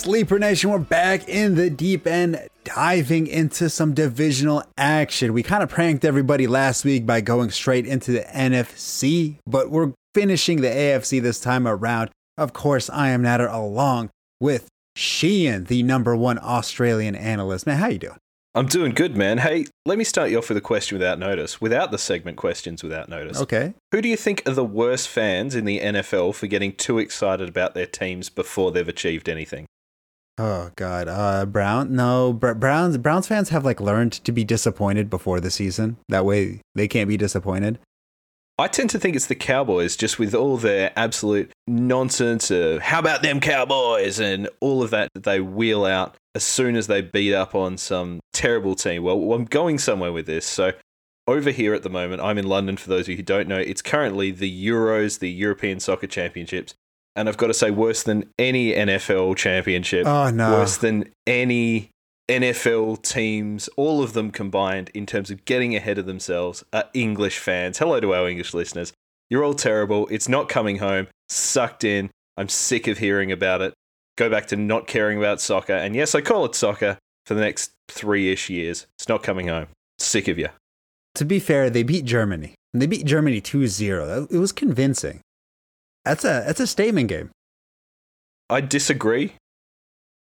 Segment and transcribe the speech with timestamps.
[0.00, 0.70] Sleeper Nation?
[0.70, 5.34] We're back in the deep end, diving into some divisional action.
[5.34, 9.92] We kind of pranked everybody last week by going straight into the NFC, but we're
[10.14, 12.08] finishing the AFC this time around.
[12.38, 14.08] Of course, I am Natter along
[14.40, 17.66] with Sheehan, the number one Australian analyst.
[17.66, 18.18] Man, how you doing?
[18.54, 19.36] I'm doing good, man.
[19.36, 22.82] Hey, let me start you off with a question without notice, without the segment questions
[22.82, 23.38] without notice.
[23.38, 23.74] Okay.
[23.92, 27.50] Who do you think are the worst fans in the NFL for getting too excited
[27.50, 29.66] about their teams before they've achieved anything?
[30.42, 31.94] Oh God, uh, Brown.
[31.94, 32.96] No, Br- Browns.
[32.96, 35.98] Browns fans have like learned to be disappointed before the season.
[36.08, 37.78] That way, they can't be disappointed.
[38.58, 43.00] I tend to think it's the Cowboys, just with all their absolute nonsense of "How
[43.00, 47.02] about them Cowboys?" and all of that that they wheel out as soon as they
[47.02, 49.02] beat up on some terrible team.
[49.02, 50.46] Well, I'm going somewhere with this.
[50.46, 50.72] So,
[51.26, 52.78] over here at the moment, I'm in London.
[52.78, 56.74] For those of you who don't know, it's currently the Euros, the European Soccer Championships.
[57.16, 60.52] And I've got to say, worse than any NFL championship, Oh no.
[60.52, 61.90] worse than any
[62.30, 67.38] NFL teams, all of them combined in terms of getting ahead of themselves, are English
[67.38, 67.78] fans.
[67.78, 68.92] Hello to our English listeners.
[69.28, 70.06] You're all terrible.
[70.08, 71.08] It's not coming home.
[71.28, 72.10] Sucked in.
[72.36, 73.74] I'm sick of hearing about it.
[74.16, 75.72] Go back to not caring about soccer.
[75.72, 78.86] And yes, I call it soccer for the next three ish years.
[78.98, 79.66] It's not coming home.
[79.98, 80.48] Sick of you.
[81.16, 82.54] To be fair, they beat Germany.
[82.72, 84.32] And they beat Germany 2-0.
[84.32, 85.20] It was convincing.
[86.04, 87.30] That's a that's a statement game.
[88.48, 89.34] I disagree.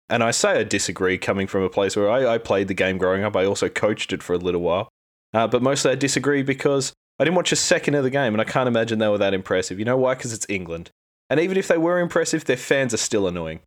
[0.09, 2.99] And I say I disagree coming from a place where I, I played the game
[2.99, 3.37] growing up.
[3.37, 4.89] I also coached it for a little while.
[5.33, 8.41] Uh, but mostly I disagree because I didn't watch a second of the game and
[8.41, 9.79] I can't imagine they were that impressive.
[9.79, 10.15] You know why?
[10.15, 10.91] Because it's England.
[11.29, 13.61] And even if they were impressive, their fans are still annoying.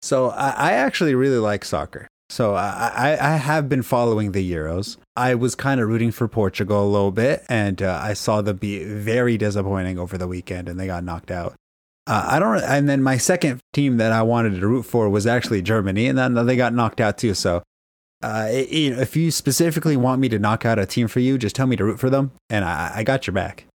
[0.00, 2.06] So I, I actually really like soccer.
[2.34, 4.96] So I, I, have been following the Euros.
[5.14, 8.56] I was kind of rooting for Portugal a little bit, and uh, I saw them
[8.56, 11.54] be very disappointing over the weekend, and they got knocked out.
[12.08, 15.28] Uh, I don't, and then my second team that I wanted to root for was
[15.28, 17.34] actually Germany, and then they got knocked out too.
[17.34, 17.62] So,
[18.20, 21.38] uh, you know, if you specifically want me to knock out a team for you,
[21.38, 23.66] just tell me to root for them, and I, I got your back.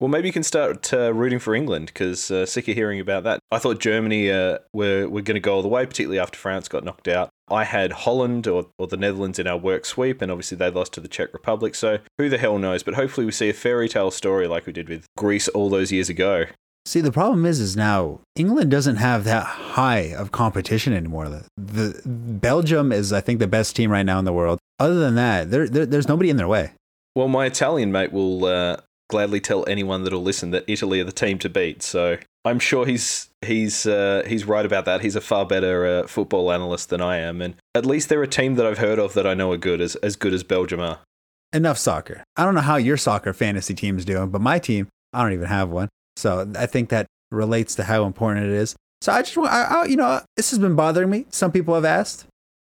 [0.00, 3.22] Well, maybe you can start uh, rooting for England because uh, sick of hearing about
[3.22, 3.38] that.
[3.52, 6.66] I thought Germany uh, were, were going to go all the way, particularly after France
[6.66, 7.30] got knocked out.
[7.50, 10.92] I had Holland or, or the Netherlands in our work sweep, and obviously they lost
[10.94, 11.74] to the Czech Republic.
[11.74, 12.82] So who the hell knows?
[12.82, 15.92] But hopefully we see a fairy tale story like we did with Greece all those
[15.92, 16.46] years ago.
[16.86, 21.28] See, the problem is, is now England doesn't have that high of competition anymore.
[21.28, 24.58] The, the Belgium is, I think, the best team right now in the world.
[24.78, 26.72] Other than that, there, there there's nobody in their way.
[27.14, 28.78] Well, my Italian mate will uh,
[29.10, 31.82] gladly tell anyone that'll listen that Italy are the team to beat.
[31.82, 35.00] So I'm sure he's he's uh, he's right about that.
[35.02, 38.28] He's a far better uh, football analyst than I am, and at least they're a
[38.28, 40.80] team that I've heard of that I know are good, as as good as Belgium
[40.80, 41.00] are.
[41.52, 42.22] Enough soccer.
[42.36, 45.46] I don't know how your soccer fantasy team's doing, but my team, I don't even
[45.48, 45.88] have one.
[46.16, 48.76] So I think that relates to how important it is.
[49.00, 51.24] So I just, want- I, I, you know, this has been bothering me.
[51.30, 52.26] Some people have asked.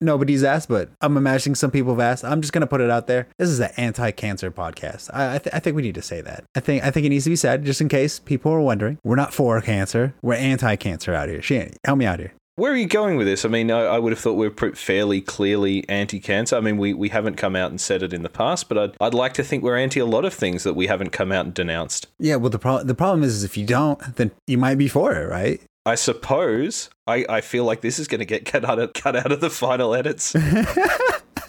[0.03, 2.25] Nobody's asked, but I'm imagining some people have asked.
[2.25, 3.29] I'm just gonna put it out there.
[3.39, 5.11] This is an anti-cancer podcast.
[5.15, 6.45] I, I, th- I think we need to say that.
[6.55, 8.99] I think I think it needs to be said, just in case people are wondering.
[9.05, 10.15] We're not for cancer.
[10.21, 11.41] We're anti-cancer out here.
[11.41, 12.33] Shane, help me out here.
[12.57, 13.47] Where are you going with this?
[13.47, 16.55] I mean, I, I would have thought we're fairly clearly anti-cancer.
[16.55, 18.97] I mean, we, we haven't come out and said it in the past, but I'd,
[19.01, 21.47] I'd like to think we're anti a lot of things that we haven't come out
[21.47, 22.09] and denounced.
[22.19, 22.37] Yeah.
[22.37, 25.15] Well, the problem the problem is, is if you don't, then you might be for
[25.15, 25.63] it, right?
[25.85, 29.17] I suppose I, I feel like this is going to get cut out of, cut
[29.17, 30.35] out of the final edits.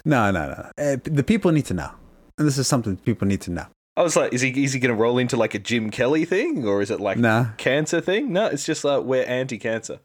[0.06, 0.70] No, no, no.
[0.76, 1.88] Uh, the people need to know.
[2.36, 3.64] And this is something people need to know.
[3.96, 6.26] I was like, is he is he going to roll into like a Jim Kelly
[6.26, 7.52] thing, or is it like Nah.
[7.56, 8.30] cancer thing?
[8.30, 10.00] No, it's just like we're anti-cancer.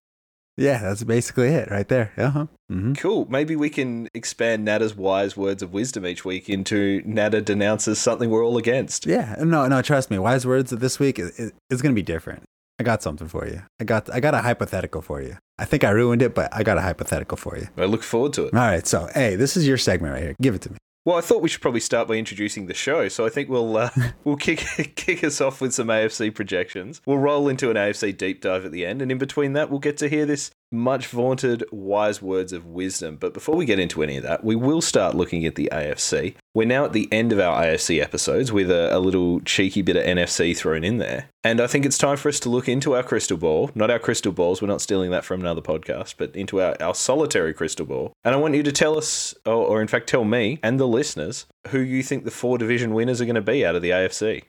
[0.55, 2.13] Yeah, that's basically it right there.
[2.17, 2.45] Uh huh.
[2.69, 3.27] hmm Cool.
[3.29, 8.29] Maybe we can expand Nada's wise words of wisdom each week into Nada denounces something
[8.29, 9.05] we're all against.
[9.05, 9.35] Yeah.
[9.39, 9.81] No, no.
[9.81, 10.17] Trust me.
[10.17, 12.43] Wise words of this week is, is, is going to be different.
[12.79, 13.61] I got something for you.
[13.79, 15.37] I got I got a hypothetical for you.
[15.57, 17.67] I think I ruined it, but I got a hypothetical for you.
[17.77, 18.53] I look forward to it.
[18.53, 18.87] All right.
[18.87, 20.35] So, hey, this is your segment right here.
[20.41, 20.77] Give it to me.
[21.05, 23.75] Well, I thought we should probably start by introducing the show, so I think we'll
[23.75, 23.89] uh,
[24.23, 24.59] we'll kick
[24.95, 27.01] kick us off with some AFC projections.
[27.05, 29.79] We'll roll into an AFC deep dive at the end, and in between that, we'll
[29.79, 33.17] get to hear this much vaunted wise words of wisdom.
[33.17, 36.35] But before we get into any of that, we will start looking at the AFC.
[36.55, 39.95] We're now at the end of our AFC episodes with a, a little cheeky bit
[39.95, 42.95] of NFC thrown in there, and I think it's time for us to look into
[42.95, 43.69] our crystal ball.
[43.75, 44.61] Not our crystal balls.
[44.61, 48.13] We're not stealing that from another podcast, but into our, our solitary crystal ball.
[48.23, 50.87] And I want you to tell us, or, or in fact, tell me and the
[50.87, 53.91] listeners who you think the four division winners are going to be out of the
[53.91, 54.43] AFC.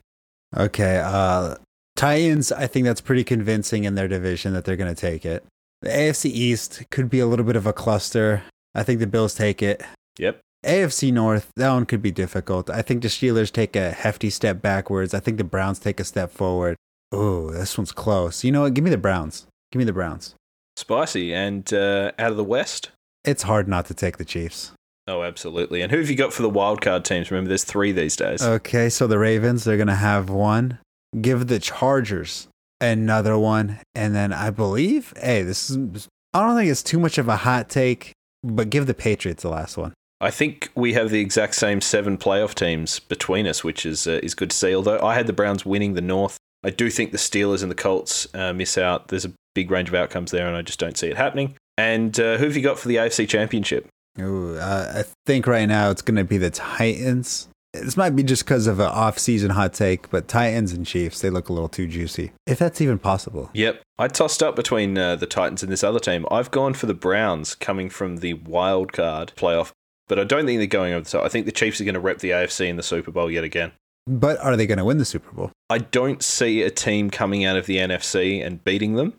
[0.57, 1.03] Okay.
[1.05, 1.57] Uh,
[1.97, 5.45] Titans, I think that's pretty convincing in their division that they're going to take it.
[5.83, 8.43] The AFC East could be a little bit of a cluster.
[8.75, 9.83] I think the Bills take it.
[10.19, 10.41] Yep.
[10.65, 12.69] AFC North, that one could be difficult.
[12.69, 15.15] I think the Steelers take a hefty step backwards.
[15.15, 16.77] I think the Browns take a step forward.
[17.13, 18.45] Oh, this one's close.
[18.45, 18.75] You know what?
[18.75, 19.47] Give me the Browns.
[19.73, 20.35] Give me the Browns.
[20.77, 21.35] Spicy.
[21.35, 22.91] And uh, out of the West?
[23.25, 24.73] It's hard not to take the Chiefs.
[25.07, 25.83] Oh, absolutely.
[25.83, 27.31] And who have you got for the wildcard teams?
[27.31, 28.43] Remember, there's three these days.
[28.43, 30.79] Okay, so the Ravens, they're going to have one.
[31.21, 32.47] Give the Chargers
[32.81, 33.81] another one.
[33.95, 37.37] And then I believe, hey, this is, I don't think it's too much of a
[37.37, 38.13] hot take,
[38.45, 39.95] but give the Patriots the last one.
[40.21, 44.21] I think we have the exact same seven playoff teams between us, which is uh,
[44.23, 44.75] is good to see.
[44.75, 47.77] Although I had the Browns winning the North, I do think the Steelers and the
[47.77, 49.09] Colts uh, miss out.
[49.09, 51.57] There's a big range of outcomes there, and I just don't see it happening.
[51.79, 53.89] And uh, who have you got for the AFC Championship?
[54.19, 57.49] Ooh, uh, I think right now it's going to be the Titans.
[57.73, 61.31] This might be just because of an off-season hot take, but Titans and Chiefs, they
[61.31, 62.33] look a little too juicy.
[62.45, 63.49] If that's even possible.
[63.55, 63.81] Yep.
[63.97, 66.27] I tossed up between uh, the Titans and this other team.
[66.31, 69.71] I've gone for the Browns coming from the wild card playoff
[70.11, 71.25] but I don't think they're going over the top.
[71.25, 73.45] I think the Chiefs are going to rep the AFC in the Super Bowl yet
[73.45, 73.71] again.
[74.09, 75.53] But are they going to win the Super Bowl?
[75.71, 79.15] I don't see a team coming out of the NFC and beating them,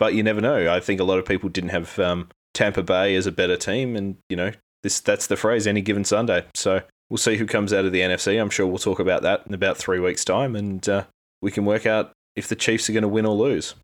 [0.00, 0.74] but you never know.
[0.74, 3.94] I think a lot of people didn't have um, Tampa Bay as a better team,
[3.94, 4.50] and you know
[4.82, 6.44] this that's the phrase any given Sunday.
[6.54, 8.40] So we'll see who comes out of the NFC.
[8.40, 11.04] I'm sure we'll talk about that in about three weeks' time, and uh,
[11.40, 13.76] we can work out if the Chiefs are going to win or lose.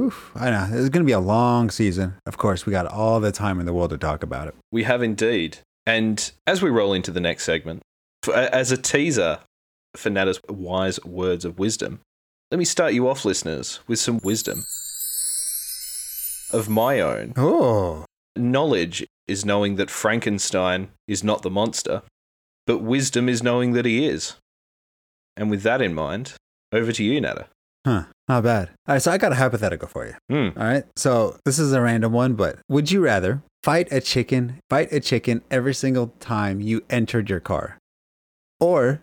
[0.00, 0.68] Oof, I know.
[0.70, 2.14] It's going to be a long season.
[2.24, 4.54] Of course, we got all the time in the world to talk about it.
[4.70, 5.58] We have indeed.
[5.86, 7.82] And as we roll into the next segment,
[8.22, 9.40] for, as a teaser
[9.96, 12.00] for Nada's wise words of wisdom,
[12.50, 14.62] let me start you off, listeners, with some wisdom
[16.52, 17.32] of my own.
[17.36, 18.04] Oh.
[18.36, 22.02] Knowledge is knowing that Frankenstein is not the monster,
[22.66, 24.36] but wisdom is knowing that he is.
[25.36, 26.34] And with that in mind,
[26.72, 27.48] over to you, Nada.
[27.86, 28.04] Huh.
[28.28, 28.68] Not bad.
[28.86, 30.14] All right, so I got a hypothetical for you.
[30.30, 30.56] Mm.
[30.56, 30.84] All right.
[30.96, 35.00] So this is a random one, but would you rather fight a chicken, fight a
[35.00, 37.78] chicken every single time you entered your car?
[38.58, 39.02] Or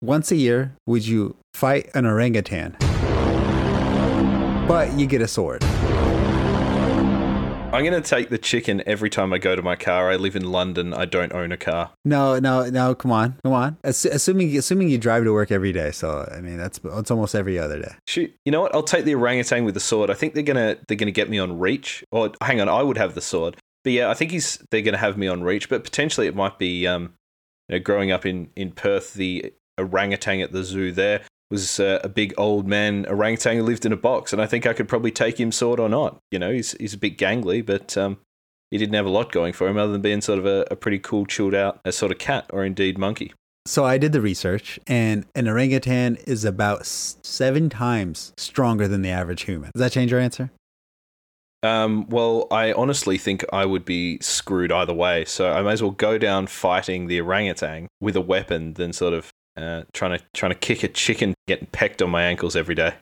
[0.00, 2.76] once a year, would you fight an orangutan?
[4.66, 5.62] But you get a sword.
[7.72, 10.10] I'm going to take the chicken every time I go to my car.
[10.10, 10.94] I live in London.
[10.94, 11.90] I don't own a car.
[12.06, 12.94] No, no, no.
[12.94, 13.76] Come on, come on.
[13.84, 15.90] Ass- assuming, assuming you drive to work every day.
[15.90, 17.92] So I mean, that's it's almost every other day.
[18.06, 18.74] Shoot, you know what?
[18.74, 20.10] I'll take the orangutan with the sword.
[20.10, 22.02] I think they're gonna they're gonna get me on reach.
[22.10, 23.56] Or hang on, I would have the sword.
[23.86, 25.68] But yeah, I think he's they're gonna have me on reach.
[25.68, 27.14] But potentially it might be um,
[27.68, 31.20] you know, growing up in in Perth, the orangutan at the zoo there
[31.52, 34.66] was uh, a big old man orangutan who lived in a box, and I think
[34.66, 36.18] I could probably take him sword or not.
[36.32, 38.18] You know, he's he's a bit gangly, but um,
[38.72, 40.74] he didn't have a lot going for him other than being sort of a, a
[40.74, 43.34] pretty cool, chilled out, a sort of cat or indeed monkey.
[43.66, 49.10] So I did the research, and an orangutan is about seven times stronger than the
[49.10, 49.70] average human.
[49.72, 50.50] Does that change your answer?
[51.66, 55.24] Um, well, I honestly think I would be screwed either way.
[55.24, 59.14] So I may as well go down fighting the orangutan with a weapon than sort
[59.14, 62.74] of uh, trying to trying to kick a chicken getting pecked on my ankles every
[62.74, 62.94] day.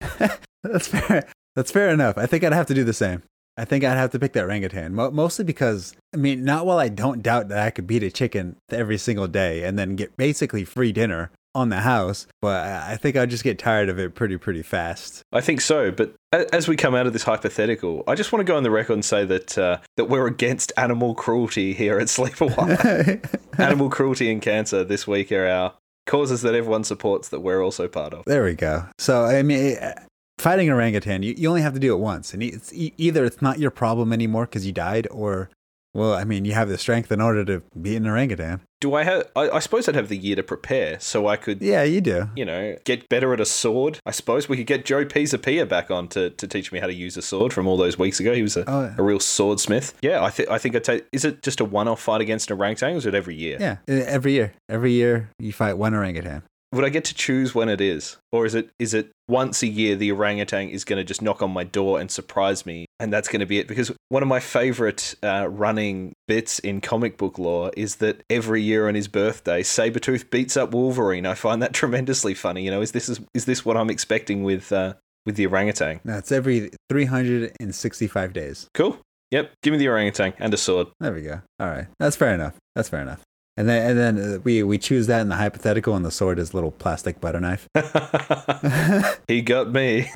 [0.62, 1.28] That's fair.
[1.56, 2.16] That's fair enough.
[2.16, 3.22] I think I'd have to do the same.
[3.56, 6.88] I think I'd have to pick that orangutan, mostly because I mean, not while I
[6.88, 10.64] don't doubt that I could beat a chicken every single day and then get basically
[10.64, 14.36] free dinner on the house, but I think I'd just get tired of it pretty
[14.36, 15.22] pretty fast.
[15.32, 18.50] I think so, but as we come out of this hypothetical, I just want to
[18.50, 22.08] go on the record and say that uh, that we're against animal cruelty here at
[22.08, 23.20] Sleeper Wire.
[23.58, 25.74] animal cruelty and cancer this week are our
[26.06, 28.24] causes that everyone supports that we're also part of.
[28.26, 28.86] There we go.
[28.98, 29.94] So I mean, eh,
[30.38, 33.58] fighting orangutan, you, you only have to do it once, and it's either it's not
[33.58, 35.50] your problem anymore because you died, or
[35.94, 38.60] well, I mean, you have the strength in order to beat an orangutan.
[38.80, 39.30] Do I have?
[39.34, 42.28] I, I suppose I'd have the year to prepare, so I could Yeah, you do.
[42.36, 43.98] you know, get better at a sword.
[44.04, 46.92] I suppose we could get Joe Pisapia back on to, to teach me how to
[46.92, 48.34] use a sword from all those weeks ago.
[48.34, 48.94] He was a, Oh, yeah.
[48.98, 49.94] a real swordsmith.
[50.02, 51.06] Yeah, I think I think I'd take.
[51.12, 53.56] Is it just a one-off fight against an orangutan, or is it every year?
[53.60, 56.42] Yeah, every year, every year you fight one orangutan.
[56.74, 59.68] Would I get to choose when it is, or is it is it once a
[59.68, 63.12] year the orangutan is going to just knock on my door and surprise me, and
[63.12, 63.68] that's going to be it?
[63.68, 68.60] Because one of my favorite uh, running bits in comic book lore is that every
[68.60, 71.26] year on his birthday, Sabretooth beats up Wolverine.
[71.26, 72.64] I find that tremendously funny.
[72.64, 76.00] You know, is this is, is this what I'm expecting with uh, with the orangutan?
[76.04, 78.68] That's every 365 days.
[78.74, 78.98] Cool.
[79.30, 79.52] Yep.
[79.62, 80.88] Give me the orangutan and a sword.
[80.98, 81.40] There we go.
[81.60, 82.54] All right, that's fair enough.
[82.74, 83.20] That's fair enough.
[83.56, 86.40] And then and then uh, we we choose that in the hypothetical, and the sword
[86.40, 87.68] is little plastic butter knife.
[89.28, 90.02] he got me.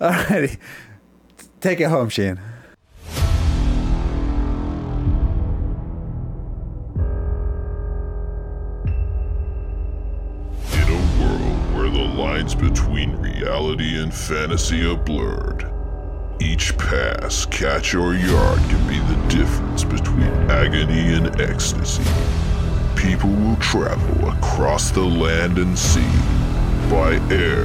[0.00, 0.56] Alrighty,
[1.60, 2.40] take it home, Shane.
[10.72, 15.70] In a world where the lines between reality and fantasy are blurred,
[16.40, 22.02] each pass, catch, or yard can be the difference between agony and ecstasy.
[22.96, 26.00] People will travel across the land and sea,
[26.90, 27.64] by air,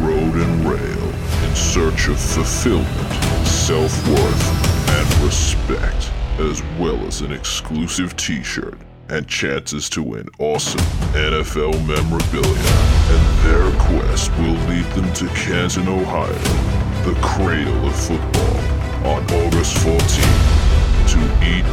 [0.00, 1.08] road, and rail,
[1.44, 8.78] in search of fulfillment, self worth, and respect, as well as an exclusive t shirt
[9.10, 10.80] and chances to win awesome
[11.12, 12.88] NFL memorabilia.
[13.10, 18.56] And their quest will lead them to Canton, Ohio, the cradle of football,
[19.06, 20.58] on August 14th
[21.12, 21.64] to eat,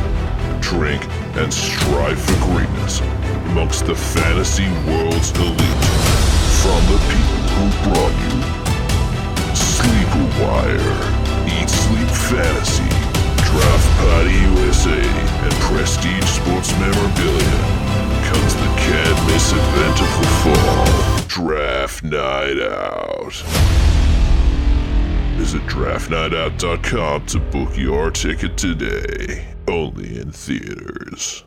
[0.62, 1.02] drink,
[1.38, 3.02] and strive for greatness
[3.50, 5.86] amongst the fantasy world's elite.
[6.62, 8.66] From the people who brought you
[9.56, 10.98] Sleeper Wire,
[11.48, 12.90] Eat Sleep Fantasy,
[13.50, 15.02] Draft Party USA,
[15.46, 17.60] and Prestige Sports Memorabilia
[18.30, 23.95] comes the can't miss event of the fall, Draft Night Out.
[25.36, 29.54] Visit draftnightout.com to book your ticket today.
[29.68, 31.44] Only in theaters.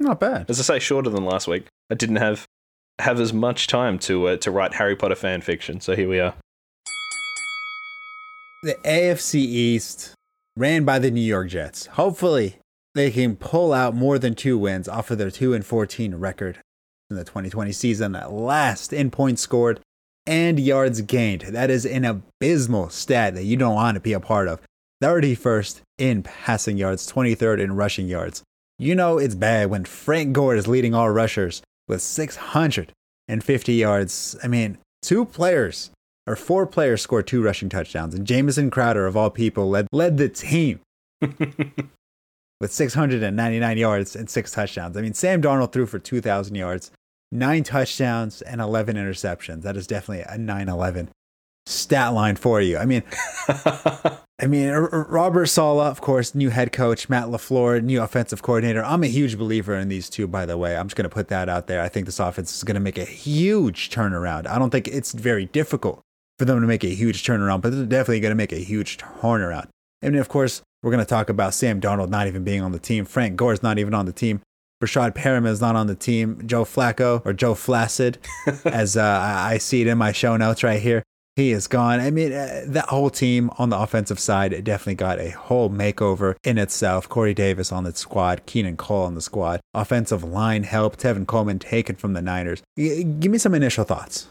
[0.00, 0.50] Not bad.
[0.50, 1.66] As I say, shorter than last week.
[1.90, 2.48] I didn't have
[2.98, 6.18] have as much time to uh, to write Harry Potter fan fiction, so here we
[6.18, 6.34] are.
[8.64, 10.14] The AFC East
[10.56, 11.86] ran by the New York Jets.
[11.86, 12.56] Hopefully,
[12.96, 16.58] they can pull out more than two wins off of their 2 and 14 record
[17.08, 18.12] in the 2020 season.
[18.12, 19.80] Last in points scored
[20.26, 21.42] and yards gained.
[21.42, 24.60] That is an abysmal stat that you don't want to be a part of.
[25.02, 28.42] 31st in passing yards, 23rd in rushing yards.
[28.78, 34.36] You know it's bad when Frank Gore is leading all rushers with 650 yards.
[34.42, 35.90] I mean, two players
[36.26, 40.16] or four players scored two rushing touchdowns, and Jamison Crowder, of all people, led, led
[40.16, 40.80] the team
[42.60, 44.96] with 699 yards and six touchdowns.
[44.96, 46.90] I mean, Sam Darnold threw for 2,000 yards,
[47.32, 49.62] nine touchdowns, and 11 interceptions.
[49.62, 51.10] That is definitely a 9 11
[51.66, 52.78] stat line for you.
[52.78, 53.02] I mean,
[53.48, 58.82] I mean, Robert Saleh, of course, new head coach, Matt LaFleur, new offensive coordinator.
[58.84, 60.76] I'm a huge believer in these two, by the way.
[60.76, 61.82] I'm just going to put that out there.
[61.82, 64.46] I think this offense is going to make a huge turnaround.
[64.46, 66.00] I don't think it's very difficult
[66.38, 68.96] for them to make a huge turnaround, but they're definitely going to make a huge
[68.96, 69.68] turnaround.
[70.00, 72.78] And of course, we're going to talk about Sam Darnold not even being on the
[72.78, 73.04] team.
[73.04, 74.40] Frank Gore's not even on the team.
[74.80, 76.42] Breshad Perriman is not on the team.
[76.46, 78.18] Joe Flacco or Joe Flaccid,
[78.64, 81.02] as uh, I see it in my show notes right here,
[81.36, 82.00] he is gone.
[82.00, 86.36] I mean, uh, that whole team on the offensive side definitely got a whole makeover
[86.44, 87.08] in itself.
[87.08, 89.60] Corey Davis on the squad, Keelan Cole on the squad.
[89.74, 92.62] Offensive line help, Tevin Coleman taken from the Niners.
[92.78, 94.28] G- give me some initial thoughts.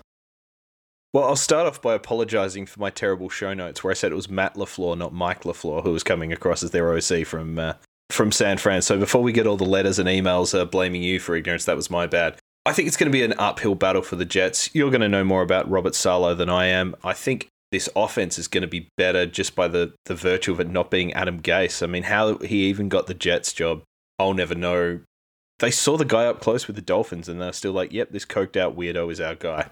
[1.13, 4.15] Well, I'll start off by apologizing for my terrible show notes where I said it
[4.15, 7.73] was Matt LaFleur, not Mike LaFleur, who was coming across as their OC from uh,
[8.09, 8.81] from San Fran.
[8.81, 11.75] So before we get all the letters and emails uh, blaming you for ignorance, that
[11.75, 12.37] was my bad.
[12.65, 14.69] I think it's going to be an uphill battle for the Jets.
[14.73, 16.95] You're going to know more about Robert Saleh than I am.
[17.03, 20.59] I think this offense is going to be better just by the, the virtue of
[20.59, 21.83] it not being Adam Gase.
[21.83, 23.83] I mean, how he even got the Jets job,
[24.17, 25.01] I'll never know.
[25.59, 28.25] They saw the guy up close with the Dolphins and they're still like, yep, this
[28.25, 29.69] coked out weirdo is our guy.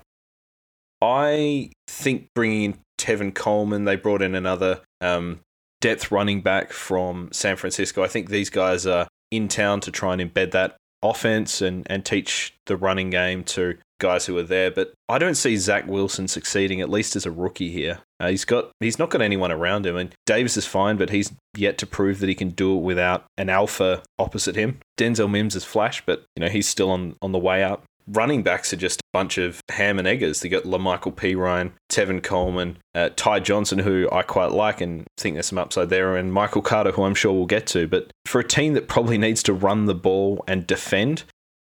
[1.02, 5.40] I think bringing in Tevin Coleman, they brought in another um,
[5.82, 8.04] depth running back from San Francisco.
[8.04, 12.06] I think these guys are in town to try and embed that offense and, and
[12.06, 14.72] teach the running game to guys who are there.
[14.72, 18.00] But I don't see Zach Wilson succeeding, at least as a rookie here.
[18.20, 21.32] Uh, he's got he's not got anyone around him, and Davis is fine, but he's
[21.56, 24.80] yet to prove that he can do it without an alpha opposite him.
[24.98, 28.44] Denzel Mims is flash, but you know he's still on on the way up running
[28.44, 30.40] backs are just a bunch of ham and eggers.
[30.40, 35.36] They got La'Mical Perine, Tevin Coleman, uh, Ty Johnson, who I quite like and think
[35.36, 37.88] there's some upside there, and Michael Carter, who I'm sure we'll get to.
[37.88, 41.24] But for a team that probably needs to run the ball and defend,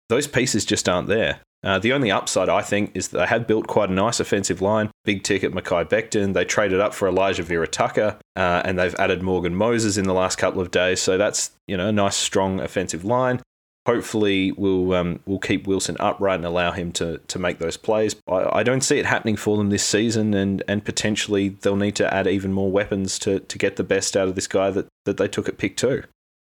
[0.08, 1.40] those pieces just aren't there.
[1.62, 4.62] Uh, the only upside, I think, is that they have built quite a nice offensive
[4.62, 4.90] line.
[5.04, 6.32] Big ticket Mekhi Becton.
[6.32, 10.38] They traded up for Alijah Vera-Tucker, uh, and they've added Morgan Moses in the last
[10.38, 11.02] couple of days.
[11.02, 13.42] So that's you know a nice, strong offensive line
[13.86, 18.16] hopefully we'll um, we'll keep Wilson upright and allow him to to make those plays.
[18.28, 21.96] I, I, don't see it happening for them this season, and and potentially they'll need
[21.96, 24.86] to add even more weapons to to get the best out of this guy that
[25.04, 26.02] that they took at pick two.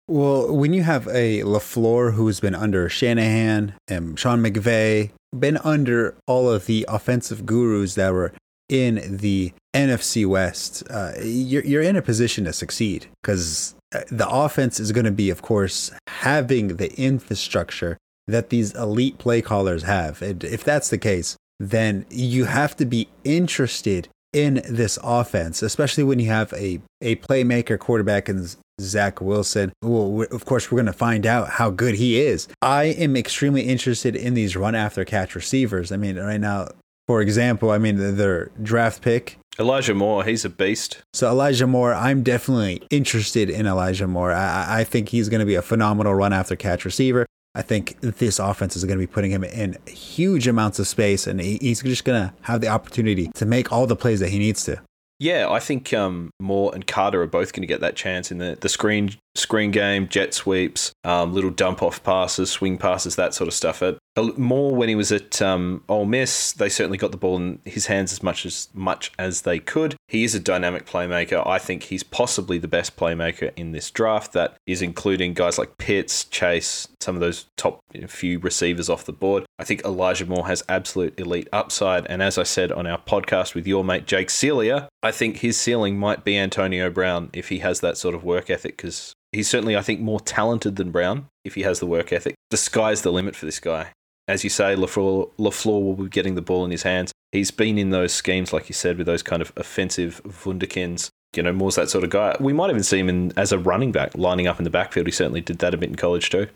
[0.09, 6.17] Well, when you have a LaFleur who's been under Shanahan and Sean McVay, been under
[6.27, 8.33] all of the offensive gurus that were
[8.69, 14.79] in the NFC West, uh, you're, you're in a position to succeed because the offense
[14.79, 20.23] is going to be, of course, having the infrastructure that these elite play callers have.
[20.23, 26.05] And if that's the case, then you have to be interested in this offense, especially
[26.05, 28.47] when you have a, a playmaker quarterback in
[28.81, 29.73] Zach Wilson.
[29.83, 32.47] Well, of course, we're going to find out how good he is.
[32.63, 35.91] I am extremely interested in these run after catch receivers.
[35.91, 36.69] I mean, right now,
[37.09, 41.03] for example, I mean, their draft pick Elijah Moore, he's a beast.
[41.13, 44.33] So Elijah Moore, I'm definitely interested in Elijah Moore.
[44.33, 47.27] I, I think he's going to be a phenomenal run after catch receiver.
[47.55, 51.27] I think this offense is going to be putting him in huge amounts of space,
[51.27, 54.39] and he's just going to have the opportunity to make all the plays that he
[54.39, 54.81] needs to.
[55.19, 58.39] Yeah, I think um, Moore and Carter are both going to get that chance in
[58.39, 63.35] the, the screen screen game, jet sweeps, um, little dump off passes, swing passes, that
[63.35, 63.83] sort of stuff.
[63.83, 63.99] It,
[64.37, 67.87] Moore when he was at um, Ole Miss, they certainly got the ball in his
[67.87, 69.95] hands as much as much as they could.
[70.09, 71.47] He is a dynamic playmaker.
[71.47, 74.33] I think he's possibly the best playmaker in this draft.
[74.33, 79.13] That is including guys like Pitts, Chase, some of those top few receivers off the
[79.13, 79.45] board.
[79.59, 82.07] I think Elijah Moore has absolute elite upside.
[82.07, 85.57] And as I said on our podcast with your mate Jake Celia, I think his
[85.57, 89.49] ceiling might be Antonio Brown if he has that sort of work ethic because He's
[89.49, 92.35] certainly, I think, more talented than Brown if he has the work ethic.
[92.51, 93.93] The sky's the limit for this guy.
[94.27, 97.13] As you say, LaFleur, LaFleur will be getting the ball in his hands.
[97.33, 101.11] He's been in those schemes, like you said, with those kind of offensive wunderkinds.
[101.37, 102.37] You know, Moore's that sort of guy.
[102.41, 105.07] We might even see him in, as a running back, lining up in the backfield.
[105.07, 106.49] He certainly did that a bit in college too.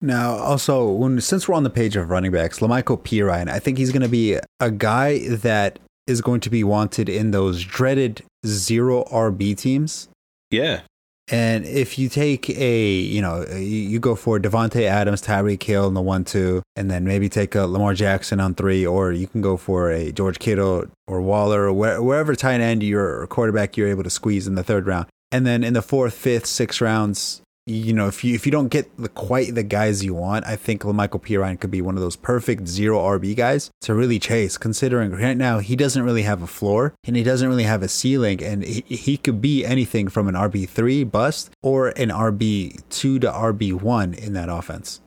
[0.00, 3.78] Now, also, when since we're on the page of running backs, La'Mical Perine, I think
[3.78, 8.22] he's going to be a guy that is going to be wanted in those dreaded
[8.46, 10.08] zero RB teams.
[10.50, 10.82] Yeah.
[11.30, 15.94] And if you take a, you know, you, go for Davante Adams, Tyreek Hill in
[15.94, 19.42] the one two, and then maybe take a Lamar Jackson on three, or you can
[19.42, 23.88] go for a George Kittle or Waller or where, wherever tight end your quarterback you're
[23.88, 25.06] able to squeeze in the third round.
[25.30, 28.68] And then in the fourth, fifth, sixth rounds, you know, if you if you don't
[28.68, 32.00] get the quite the guys you want, I think La'Mical Perine could be one of
[32.00, 34.56] those perfect zero RB guys to really chase.
[34.56, 37.88] Considering right now he doesn't really have a floor and he doesn't really have a
[37.88, 42.82] ceiling, and he, he could be anything from an RB three bust or an RB
[42.90, 45.00] two to RB one in that offense.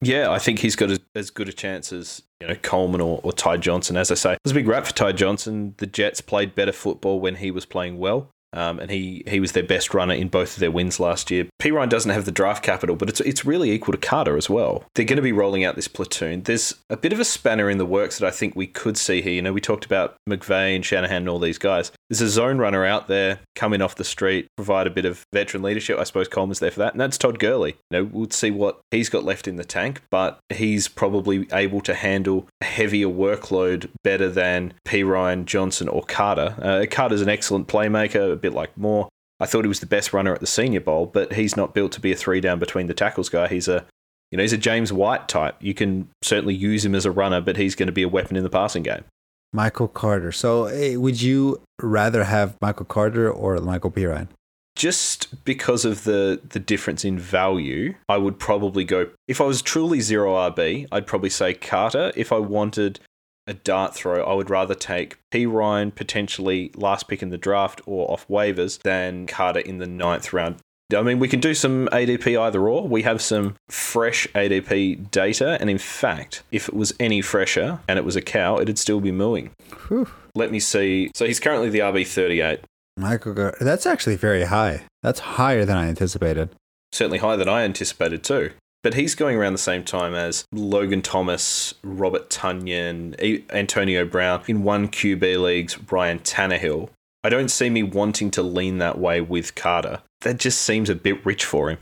[0.00, 3.32] Yeah, I think he's got as good a chance as you know Coleman or, or
[3.32, 3.96] Ty Johnson.
[3.96, 5.74] As I say, it was a big rap for Ty Johnson.
[5.76, 8.28] The Jets played better football when he was playing well.
[8.52, 11.46] Um, and he, he was their best runner in both of their wins last year.
[11.60, 14.84] Perine doesn't have the draft capital, but it's it's really equal to Carter as well.
[14.94, 16.42] They're going to be rolling out this platoon.
[16.42, 19.22] There's a bit of a spanner in the works that I think we could see
[19.22, 19.32] here.
[19.32, 21.92] You know, we talked about McVay and Shanahan and all these guys.
[22.08, 25.62] There's a zone runner out there coming off the street, provide a bit of veteran
[25.62, 25.98] leadership.
[25.98, 27.76] I suppose Coleman's there for that, and that's Todd Gurley.
[27.90, 31.80] You know, we'll see what he's got left in the tank, but he's probably able
[31.82, 36.54] to handle a heavier workload better than Perine, Johnson, or Carter.
[36.60, 39.08] Uh, Carter's an excellent playmaker bit like Moore.
[39.40, 41.92] I thought he was the best runner at the Senior Bowl, but he's not built
[41.92, 43.48] to be a three down between the tackles guy.
[43.48, 43.86] He's a
[44.32, 45.56] you know, he's a James White type.
[45.60, 48.34] You can certainly use him as a runner, but he's going to be a weapon
[48.34, 49.04] in the passing game.
[49.52, 50.32] Michael Carter.
[50.32, 54.28] So, hey, would you rather have Michael Carter or Michael Perine?
[54.74, 59.10] Just because of the the difference in value, I would probably go.
[59.28, 62.10] If I was truly zero RB, I'd probably say Carter.
[62.16, 63.00] If I wanted
[63.46, 68.10] a dart throw, I would rather take Perine potentially last pick in the draft or
[68.10, 70.56] off waivers than Carter in the ninth round.
[70.94, 72.86] I mean, we can do some ADP either or.
[72.86, 77.98] We have some fresh ADP data, and in fact, if it was any fresher and
[77.98, 79.50] it was a cow, it'd still be mooing.
[79.88, 80.08] Whew.
[80.34, 81.10] Let me see.
[81.14, 82.60] So he's currently the RB 38.
[82.98, 84.82] Michael, that's actually very high.
[85.02, 86.50] That's higher than I anticipated.
[86.92, 88.50] Certainly higher than I anticipated too.
[88.82, 93.14] But he's going around the same time as Logan Thomas, Robert Tonyan,
[93.50, 96.88] Antonio Brown, in one QB leagues, Ryan Tannehill.
[97.22, 100.02] I don't see me wanting to lean that way with Carter.
[100.22, 101.78] That just seems a bit rich for him.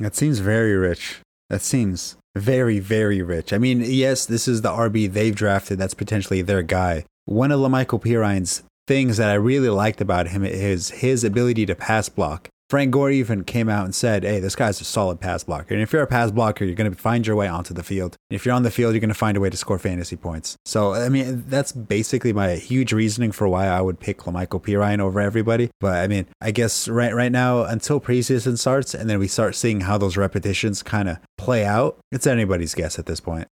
[0.00, 1.20] That seems very rich.
[1.48, 3.52] That seems very, very rich.
[3.52, 5.78] I mean, yes, this is the RB they've drafted.
[5.78, 7.04] That's potentially their guy.
[7.24, 11.76] One of La'Mical Perine's things that I really liked about him is his ability to
[11.76, 12.48] pass block.
[12.68, 15.72] Frank Gore even came out and said, "Hey, this guy's a solid pass blocker.
[15.72, 18.16] And if you're a pass blocker, you're going to find your way onto the field.
[18.28, 20.16] And if you're on the field, you're going to find a way to score fantasy
[20.16, 24.60] points." So, I mean, that's basically my huge reasoning for why I would pick La'Mical
[24.62, 25.70] Perine over everybody.
[25.80, 29.54] But I mean, I guess right right now until preseason starts, and then we start
[29.54, 33.46] seeing how those repetitions kind of play out, it's anybody's guess at this point.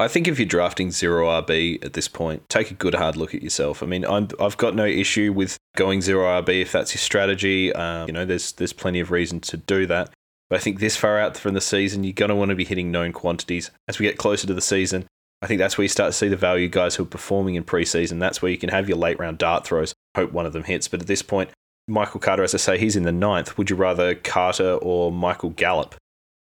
[0.00, 3.34] I think if you're drafting zero RB at this point, take a good hard look
[3.34, 3.82] at yourself.
[3.82, 7.70] I mean, i have got no issue with going zero RB if that's your strategy.
[7.74, 10.10] Um, you know, there's there's plenty of reason to do that.
[10.48, 12.64] But I think this far out from the season, you're going to want to be
[12.64, 13.70] hitting known quantities.
[13.88, 15.06] As we get closer to the season,
[15.42, 17.64] I think that's where you start to see the value guys who are performing in
[17.64, 18.20] preseason.
[18.20, 19.92] That's where you can have your late round dart throws.
[20.16, 20.88] Hope one of them hits.
[20.88, 21.50] But at this point,
[21.86, 23.58] Michael Carter, as I say, he's in the ninth.
[23.58, 25.94] Would you rather Carter or Michael Gallup?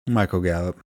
[0.08, 0.80] Michael Gallup.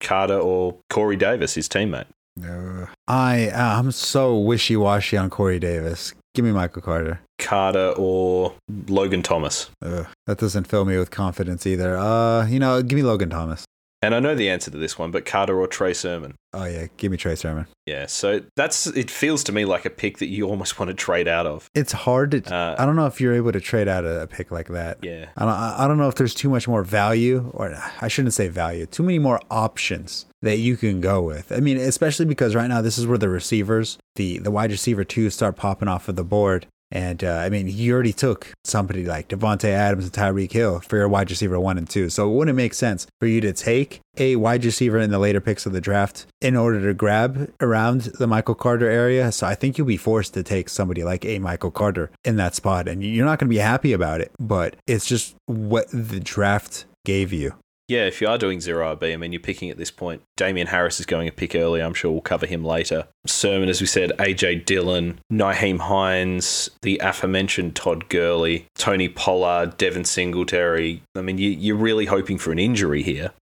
[0.00, 2.06] Carter or Corey Davis, his teammate?
[2.44, 6.14] Uh, I I'm so wishy washy on Corey Davis.
[6.34, 7.20] Give me Michael Carter.
[7.38, 8.54] Carter or
[8.88, 9.70] Logan Thomas.
[9.80, 11.96] that doesn't fill me with confidence either.
[11.96, 13.64] Uh, you know, give me Logan Thomas.
[14.00, 16.36] And I know the answer to this one, but Carter or Trey Sermon.
[16.52, 17.66] Oh yeah, give me Trey Sermon.
[17.84, 19.10] Yeah, so that's it.
[19.10, 21.68] Feels to me like a pick that you almost want to trade out of.
[21.74, 22.54] It's hard to.
[22.54, 24.98] Uh, I don't know if you're able to trade out a, a pick like that.
[25.02, 25.52] Yeah, I don't.
[25.52, 28.86] I I don't know if there's too much more value, or I shouldn't say value.
[28.86, 31.52] Too many more options that you can go with.
[31.52, 35.04] I mean, especially because right now this is where the receivers, the the wide receiver
[35.04, 36.66] two, start popping off of the board.
[36.90, 40.96] And uh, I mean, you already took somebody like Davante Adams and Tyreek Hill for
[40.96, 42.08] your wide receiver one and two.
[42.08, 45.40] So it wouldn't make sense for you to take a wide receiver in the later
[45.40, 49.30] picks of the draft in order to grab around the Michael Carter area.
[49.32, 52.54] So I think you'll be forced to take somebody like a Michael Carter in that
[52.54, 54.32] spot, and you're not going to be happy about it.
[54.38, 57.54] But it's just what the draft gave you.
[57.88, 60.20] Yeah, if you are doing zero RB, I mean, you're picking at this point.
[60.36, 61.80] Damien Harris is going a pick early.
[61.80, 63.08] I'm sure we'll cover him later.
[63.26, 70.04] Sermon, as we said, AJ Dillon, Nyheim Hines, the aforementioned Todd Gurley, Tony Pollard, Devin
[70.04, 71.02] Singletary.
[71.16, 73.32] I mean, you, you're really hoping for an injury here.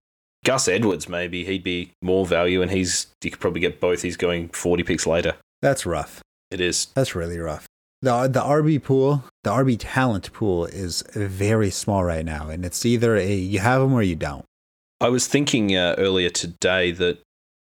[0.45, 4.01] Gus Edwards, maybe he'd be more value, and he's you could probably get both.
[4.03, 5.35] He's going 40 picks later.
[5.61, 6.21] That's rough.
[6.51, 6.85] It is.
[6.95, 7.67] That's really rough.
[8.01, 12.85] The the RB pool, the RB talent pool is very small right now, and it's
[12.85, 14.45] either a you have them or you don't.
[15.01, 17.19] I was thinking uh, earlier today that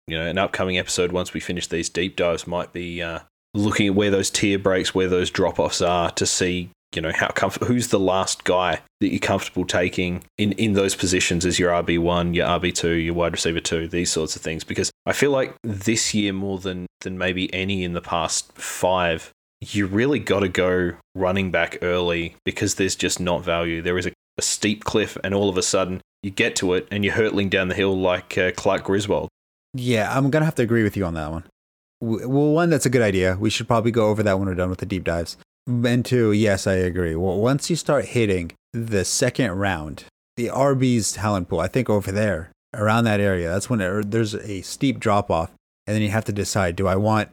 [0.09, 3.21] you know an upcoming episode once we finish these deep dives might be uh,
[3.55, 7.12] looking at where those tier breaks, where those drop offs are, to see you know
[7.12, 11.59] how comfortable who's the last guy that you're comfortable taking in in those positions as
[11.59, 14.65] your RB one, your RB two, your wide receiver two, these sorts of things.
[14.65, 19.31] Because I feel like this year more than than maybe any in the past five,
[19.61, 23.83] you really got to go running back early because there's just not value.
[23.83, 26.87] There is a, a, steep cliff, and all of a sudden you get to it
[26.90, 29.29] and you're hurtling down the hill like uh, Clark Griswold.
[29.75, 31.45] Yeah, I'm gonna have to agree with you on that one.
[32.01, 33.37] Well, one, that's a good idea.
[33.38, 35.37] We should probably go over that when we're done with the deep dives.
[35.66, 37.16] And two, yes, I agree.
[37.16, 40.05] Well, once you start hitting the second round,
[40.37, 44.35] the RB's talent pool, I think over there, around that area, that's when it, there's
[44.35, 45.51] a steep drop off.
[45.87, 47.31] And then you have to decide do I want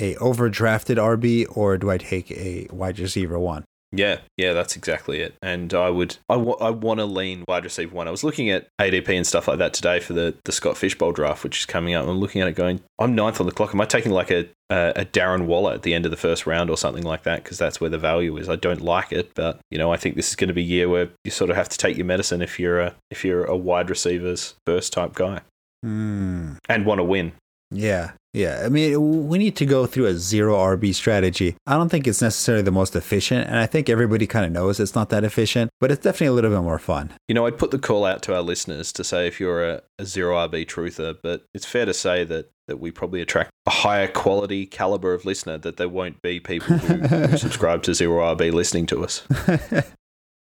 [0.00, 3.64] a overdrafted RB or do I take a wide receiver one?
[3.90, 5.34] Yeah, yeah, that's exactly it.
[5.40, 8.06] And I would, I, w- I want to lean wide receiver one.
[8.06, 10.96] I was looking at ADP and stuff like that today for the, the Scott Fish
[10.96, 12.06] Bowl draft, which is coming up.
[12.06, 13.74] I'm looking at it going, I'm ninth on the clock.
[13.74, 16.46] Am I taking like a, a, a Darren Waller at the end of the first
[16.46, 17.42] round or something like that?
[17.42, 18.50] Because that's where the value is.
[18.50, 20.66] I don't like it, but you know, I think this is going to be a
[20.66, 23.44] year where you sort of have to take your medicine if you're a if you're
[23.44, 25.40] a wide receivers first type guy
[25.84, 26.58] mm.
[26.68, 27.32] and want to win.
[27.70, 28.62] Yeah, yeah.
[28.64, 31.56] I mean, we need to go through a zero RB strategy.
[31.66, 34.78] I don't think it's necessarily the most efficient, and I think everybody kind of knows
[34.78, 37.12] it's not that efficient, but it's definitely a little bit more fun.
[37.26, 39.82] You know, I'd put the call out to our listeners to say if you're a,
[39.98, 43.70] a zero RB truther, but it's fair to say that that we probably attract a
[43.70, 48.22] higher quality caliber of listener that there won't be people who, who subscribe to zero
[48.34, 49.26] RB listening to us.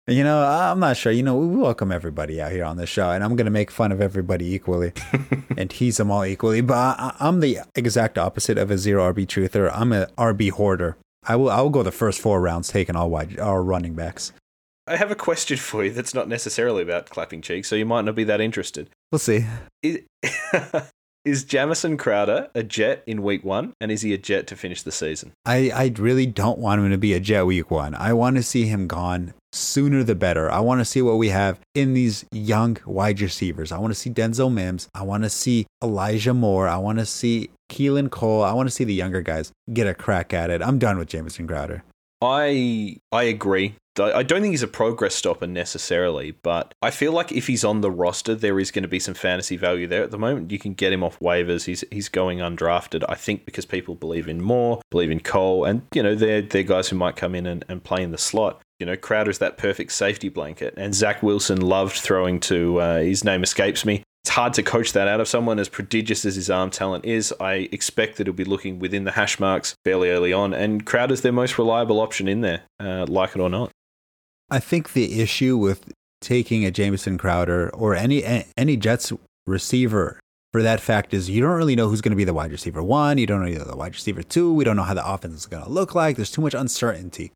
[0.08, 1.13] You know, I'm not sure.
[1.13, 3.72] You know, we welcome everybody out here on the show, and I'm going to make
[3.72, 4.92] fun of everybody equally
[5.58, 6.60] and tease them all equally.
[6.60, 9.72] But I, am the exact opposite of a zero RB truther.
[9.74, 10.98] I'm a RB hoarder.
[11.26, 11.50] I will.
[11.50, 14.34] I will go the first four rounds taking all wide, all running backs.
[14.88, 18.04] I have a question for you that's not necessarily about clapping cheeks, so you might
[18.04, 18.89] not be that interested.
[19.10, 19.46] We'll see.
[19.82, 20.00] Is,
[21.26, 24.82] is Jamison Crowder a jet in week one, and is he a jet to finish
[24.82, 25.32] the season?
[25.46, 27.96] I, I really don't want him to be a jet week one.
[27.96, 30.52] I want to see him gone sooner the better.
[30.52, 33.72] I want to see what we have in these young wide receivers.
[33.72, 34.90] I want to see Denzel Mims.
[34.94, 36.68] I want to see Elijah Moore.
[36.68, 38.44] I want to see Keelan Cole.
[38.44, 40.62] I want to see the younger guys get a crack at it.
[40.62, 41.84] I'm done with Jamison Crowder.
[42.24, 43.76] I I agree.
[44.00, 47.82] I don't think he's a progress stopper necessarily, but I feel like if he's on
[47.82, 50.02] the roster, there is going to be some fantasy value there.
[50.02, 51.66] At the moment, you can get him off waivers.
[51.66, 53.04] He's he's going undrafted.
[53.08, 56.64] I think because people believe in Moore, believe in Cole, and you know they're they're
[56.64, 58.62] guys who might come in and, and play in the slot.
[58.80, 63.24] You know, Crowder's that perfect safety blanket, and Zach Wilson loved throwing to uh, his
[63.24, 66.50] name escapes me it's hard to coach that out of someone as prodigious as his
[66.50, 67.34] arm talent is.
[67.42, 71.22] I expect that he'll be looking within the hash marks fairly early on, and Crowder's
[71.22, 73.72] their most reliable option in there, uh, like it or not.
[74.50, 78.24] I think the issue with taking a Jamison Crowder or any
[78.56, 79.12] any Jets
[79.46, 80.22] receiver
[80.54, 82.82] for that fact is you don't really know who's going to be the wide receiver
[82.82, 83.18] one.
[83.18, 84.54] You don't know the wide receiver two.
[84.54, 86.16] We don't know how the offense is going to look like.
[86.16, 87.34] There's too much uncertainty.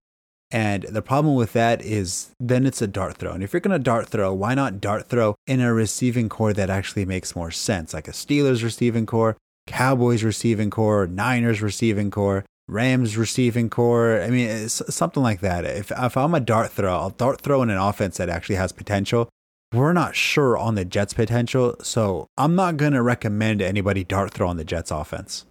[0.50, 3.34] And the problem with that is then it's a dart throw.
[3.34, 6.54] And if you're going to dart throw, why not dart throw in a receiving corps
[6.54, 9.36] that actually makes more sense, like a Steelers receiving corps,
[9.68, 14.22] Cowboys receiving corps, Niners receiving corps, Rams receiving corps.
[14.22, 15.66] I mean, eh, it's something like that.
[15.66, 18.72] If, if I'm a dart throw, I'll dart throw in an offense that actually has
[18.72, 19.30] potential.
[19.74, 24.32] We're not sure on the Jets' potential, so I'm not going to recommend anybody dart
[24.32, 25.46] throw on the Jets' offense.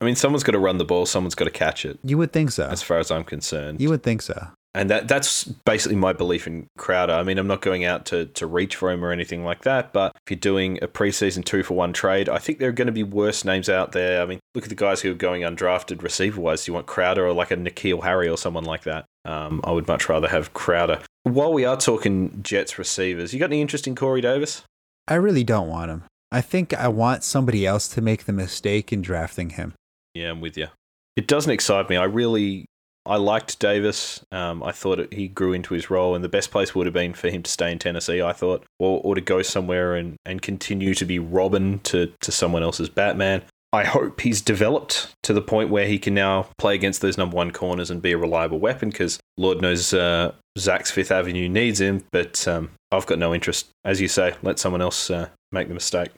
[0.00, 1.98] I mean, someone's got to run the ball, someone's got to catch it.
[2.02, 2.66] You would think so.
[2.66, 3.80] As far as I'm concerned.
[3.80, 4.48] You would think so.
[4.72, 7.12] And that that's basically my belief in Crowder.
[7.12, 9.92] I mean, I'm not going out to, to reach for him or anything like that,
[9.92, 12.86] but if you're doing a preseason two for one trade, I think there are going
[12.86, 14.22] to be worse names out there.
[14.22, 16.64] I mean, look at the guys who are going undrafted receiver wise.
[16.64, 19.06] Do you want Crowder or like a N'Keal Harry or someone like that?
[19.24, 21.00] Um, I would much rather have Crowder.
[21.24, 24.62] While we are talking Jets receivers, you got any interest in Corey Davis?
[25.08, 26.04] I really don't want him.
[26.30, 29.74] I think I want somebody else to make the mistake in drafting him.
[30.14, 30.68] Yeah, I'm with you.
[31.16, 31.96] It doesn't excite me.
[31.96, 32.66] I really
[33.06, 34.24] I liked Davis.
[34.30, 36.94] Um, I thought it, he grew into his role, and the best place would have
[36.94, 38.20] been for him to stay in Tennessee.
[38.20, 42.32] I thought, or, or to go somewhere and, and continue to be Robin to to
[42.32, 43.42] someone else's Batman.
[43.72, 47.36] I hope he's developed to the point where he can now play against those number
[47.36, 48.90] one corners and be a reliable weapon.
[48.90, 53.68] Because Lord knows uh, Zach's Fifth Avenue needs him, but um, I've got no interest.
[53.84, 56.10] As you say, let someone else uh, make the mistake.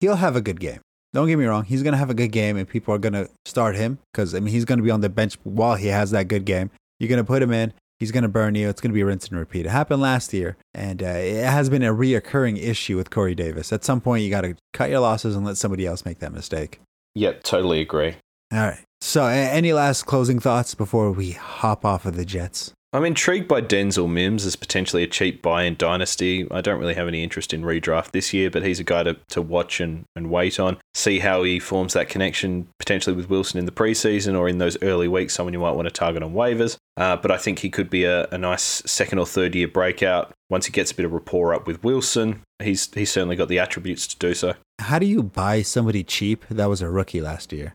[0.00, 0.80] He'll have a good game.
[1.12, 3.14] Don't get me wrong, he's going to have a good game and people are going
[3.14, 5.88] to start him because, I mean, he's going to be on the bench while he
[5.88, 6.70] has that good game.
[6.98, 8.68] You're going to put him in, he's going to burn you.
[8.68, 9.66] It's going to be rinse and repeat.
[9.66, 13.72] It happened last year, and uh, it has been a reoccurring issue with Corey Davis.
[13.72, 16.32] At some point, you got to cut your losses and let somebody else make that
[16.32, 16.80] mistake.
[17.14, 18.16] Yep, totally agree.
[18.52, 18.80] All right.
[19.00, 22.72] So, any last closing thoughts before we hop off of the Jets?
[22.92, 26.48] I'm intrigued by Denzel Mims as potentially a cheap buy in Dynasty.
[26.50, 29.16] I don't really have any interest in redraft this year, but he's a guy to,
[29.28, 30.76] to watch and, and wait on.
[30.94, 34.76] See how he forms that connection potentially with Wilson in the preseason or in those
[34.82, 36.78] early weeks, someone you might want to target on waivers.
[36.96, 40.32] Uh, but I think he could be a, a nice second or third year breakout
[40.48, 42.42] once he gets a bit of rapport up with Wilson.
[42.60, 44.54] He's, he's certainly got the attributes to do so.
[44.80, 47.74] How do you buy somebody cheap that was a rookie last year?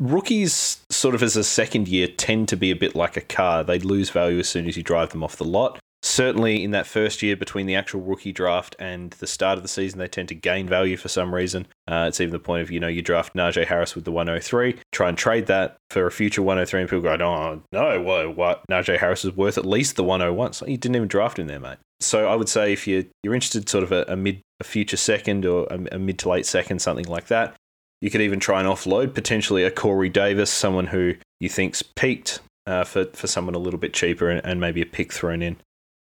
[0.00, 3.64] rookies sort of as a second year tend to be a bit like a car.
[3.64, 5.78] They lose value as soon as you drive them off the lot.
[6.02, 9.68] Certainly in that first year between the actual rookie draft and the start of the
[9.68, 11.66] season, they tend to gain value for some reason.
[11.88, 14.78] Uh, it's even the point of, you know, you draft Najee Harris with the 103,
[14.92, 18.64] try and trade that for a future 103, and people go, oh, no, what, what?
[18.70, 20.52] Najee Harris is worth at least the 101.
[20.52, 21.78] So you didn't even draft him there, mate.
[22.00, 24.98] So I would say if you're, you're interested sort of a, a mid, a future
[24.98, 27.56] second or a, a mid to late second, something like that,
[28.04, 32.38] you could even try and offload potentially a Corey Davis, someone who you think's peaked
[32.66, 35.56] uh, for for someone a little bit cheaper and, and maybe a pick thrown in.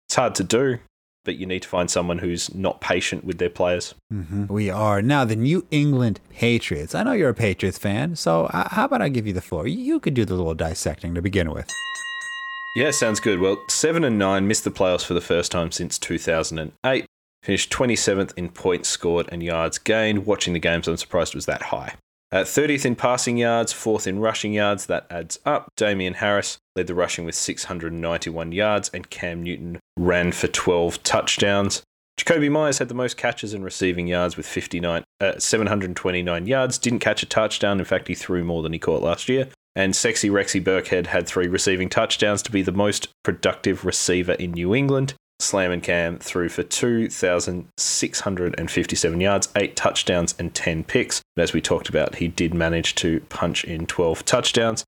[0.07, 0.79] It's hard to do,
[1.25, 3.95] but you need to find someone who's not patient with their players.
[4.13, 4.45] Mm-hmm.
[4.47, 6.95] We are now the New England Patriots.
[6.95, 9.67] I know you're a Patriots fan, so uh, how about I give you the floor?
[9.67, 11.69] You could do the little dissecting to begin with.
[12.77, 13.39] Yeah, sounds good.
[13.39, 17.05] Well, seven and nine missed the playoffs for the first time since 2008.
[17.43, 20.25] Finished 27th in points scored and yards gained.
[20.25, 21.95] Watching the games, I'm surprised it was that high.
[22.31, 25.71] At 30th in passing yards, 4th in rushing yards, that adds up.
[25.75, 31.81] Damien Harris led the rushing with 691 yards, and Cam Newton ran for 12 touchdowns.
[32.19, 36.77] Jakobi Meyers had the most catches and receiving yards with 59, uh, 729 yards.
[36.77, 37.79] Didn't catch a touchdown.
[37.79, 39.47] In fact, he threw more than he caught last year.
[39.75, 44.51] And sexy Rexy Burkhead had three receiving touchdowns to be the most productive receiver in
[44.51, 45.13] New England.
[45.39, 51.21] Slam and Cam threw for 2,657 yards, 8 touchdowns, and 10 picks.
[51.35, 54.83] But as we talked about, he did manage to punch in 12 touchdowns.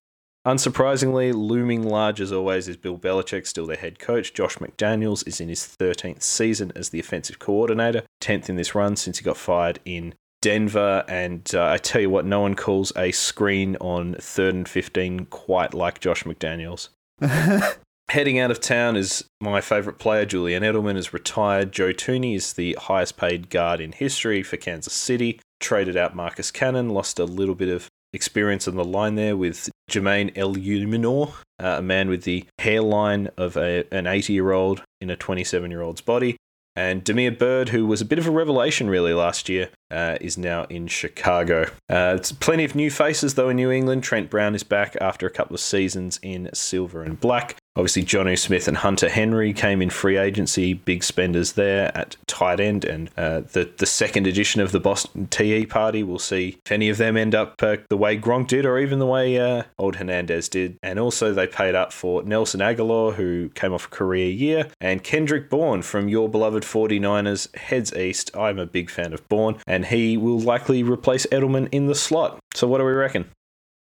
[0.45, 4.33] Unsurprisingly, looming large as always is Bill Belichick, still their head coach.
[4.33, 8.95] Josh McDaniels is in his 13th season as the offensive coordinator, 10th in this run
[8.95, 11.05] since he got fired in Denver.
[11.07, 15.27] And uh, I tell you what, no one calls a screen on third and 15
[15.27, 16.89] quite like Josh McDaniels.
[18.11, 21.71] Heading out of town is my favourite player, Julian Edelman, is retired.
[21.71, 25.39] Joe Thuney is the highest paid guard in history for Kansas City.
[25.61, 29.69] Traded out Marcus Cannon, lost a little bit of experience on the line there with
[29.89, 35.09] Jermaine Eluemunor, uh, a man with the hairline of a, an 80 year old in
[35.09, 36.35] a 27 year old's body.
[36.75, 40.37] And Damiere Byrd, who was a bit of a revelation really last year, uh, is
[40.37, 41.67] now in Chicago.
[41.89, 44.03] Uh, it's plenty of new faces though in New England.
[44.03, 47.55] Trent Brown is back after a couple of seasons in silver and black.
[47.77, 52.59] Obviously, Jonnu Smith and Hunter Henry came in free agency, big spenders there at tight
[52.59, 52.83] end.
[52.83, 56.89] And uh, the, the second edition of the Boston TE party, we'll see if any
[56.89, 59.95] of them end up uh, the way Gronk did or even the way uh, old
[59.95, 60.77] Hernandez did.
[60.83, 65.01] And also, they paid up for Nelson Agholor, who came off a career year, and
[65.01, 68.35] Kendrick Bourne from your beloved 49ers heads east.
[68.35, 72.37] I'm a big fan of Bourne, and he will likely replace Edelman in the slot.
[72.53, 73.29] So, what do we reckon?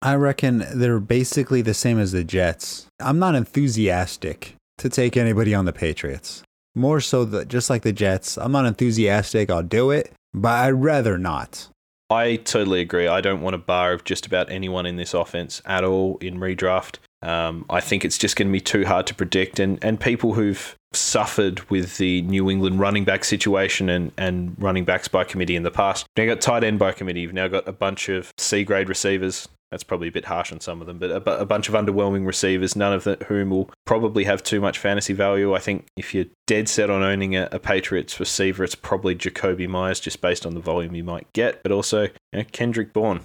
[0.00, 2.86] I reckon they're basically the same as the Jets.
[3.00, 6.42] I'm not enthusiastic to take anybody on the Patriots.
[6.74, 9.50] More so, that just like the Jets, I'm not enthusiastic.
[9.50, 11.68] I'll do it, but I'd rather not.
[12.10, 13.08] I totally agree.
[13.08, 16.38] I don't want a bar of just about anyone in this offense at all in
[16.38, 16.96] redraft.
[17.20, 20.34] Um, I think it's just going to be too hard to predict, and, and people
[20.34, 25.56] who've suffered with the New England running back situation and, and running backs by committee
[25.56, 26.06] in the past.
[26.16, 27.20] Now got tight end by committee.
[27.20, 30.60] You've now got a bunch of C grade receivers that's probably a bit harsh on
[30.60, 33.70] some of them, but a, a bunch of underwhelming receivers, none of the, whom will
[33.84, 35.54] probably have too much fantasy value.
[35.54, 39.68] I think if you're dead set on owning a, a Patriots receiver, it's probably Jakobi
[39.68, 43.22] Meyers just based on the volume you might get, but also you know, Kendrick Bourne.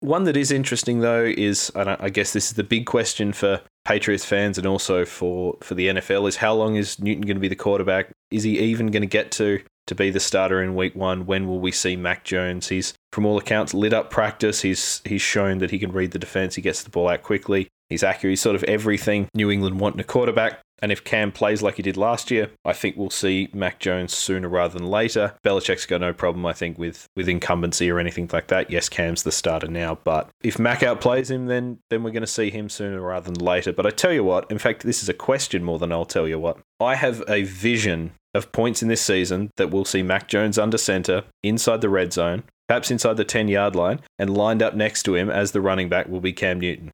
[0.00, 3.60] One that is interesting though is, and I guess this is the big question for
[3.84, 7.40] Patriots fans and also for, for the NFL, is how long is Newton going to
[7.40, 8.10] be the quarterback?
[8.30, 11.26] Is he even going to get to to be the starter in week one?
[11.26, 12.68] When will we see Mac Jones?
[12.68, 14.62] He's from all accounts lit up practice.
[14.62, 16.54] He's he's shown that he can read the defense.
[16.54, 17.66] He gets the ball out quickly.
[17.88, 18.30] He's accurate.
[18.30, 20.60] He's sort of everything New England want in a quarterback.
[20.80, 24.16] And if Cam plays like he did last year, I think we'll see Mac Jones
[24.16, 25.34] sooner rather than later.
[25.44, 28.70] Belichick's got no problem, I think, with with incumbency or anything like that.
[28.70, 32.28] Yes, Cam's the starter now, but if Mac outplays him, then then we're going to
[32.28, 33.72] see him sooner rather than later.
[33.72, 36.28] But I tell you what, in fact, this is a question more than I'll tell
[36.28, 36.58] you what.
[36.78, 40.78] I have a vision of points in this season that we'll see Mac Jones under
[40.78, 45.02] center inside the red zone, perhaps inside the 10 yard line, and lined up next
[45.04, 46.90] to him as the running back will be Cam Newton.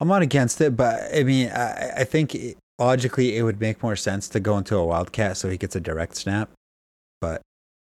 [0.00, 3.82] I'm not against it, but I mean, I, I think it, logically it would make
[3.82, 6.50] more sense to go into a wildcat so he gets a direct snap.
[7.20, 7.40] But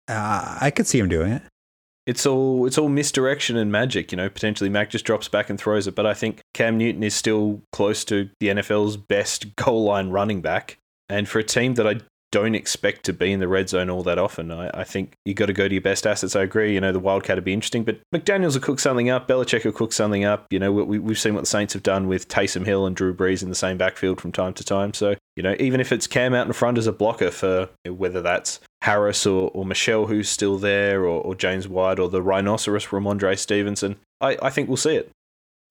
[0.08, 1.44] uh, I could see him doing it.
[2.08, 4.30] It's all it's all misdirection and magic, you know.
[4.30, 7.62] Potentially, Mac just drops back and throws it, but I think Cam Newton is still
[7.72, 10.78] close to the NFL's best goal line running back.
[11.08, 12.00] And for a team that I
[12.32, 14.52] don't expect to be in the red zone all that often.
[14.52, 16.36] I, I think you got to go to your best assets.
[16.36, 16.74] I agree.
[16.74, 19.28] You know, the Wildcat would be interesting, but McDaniels will cook something up.
[19.28, 20.46] Belichick will cook something up.
[20.52, 23.14] You know, we, we've seen what the Saints have done with Taysom Hill and Drew
[23.14, 24.94] Brees in the same backfield from time to time.
[24.94, 27.92] So, you know, even if it's Cam out in front as a blocker for you
[27.92, 32.10] know, whether that's Harris or, or Michel who's still there or, or James White or
[32.10, 35.12] the rhinoceros Rhamondre Stevenson, I, I think we'll see it.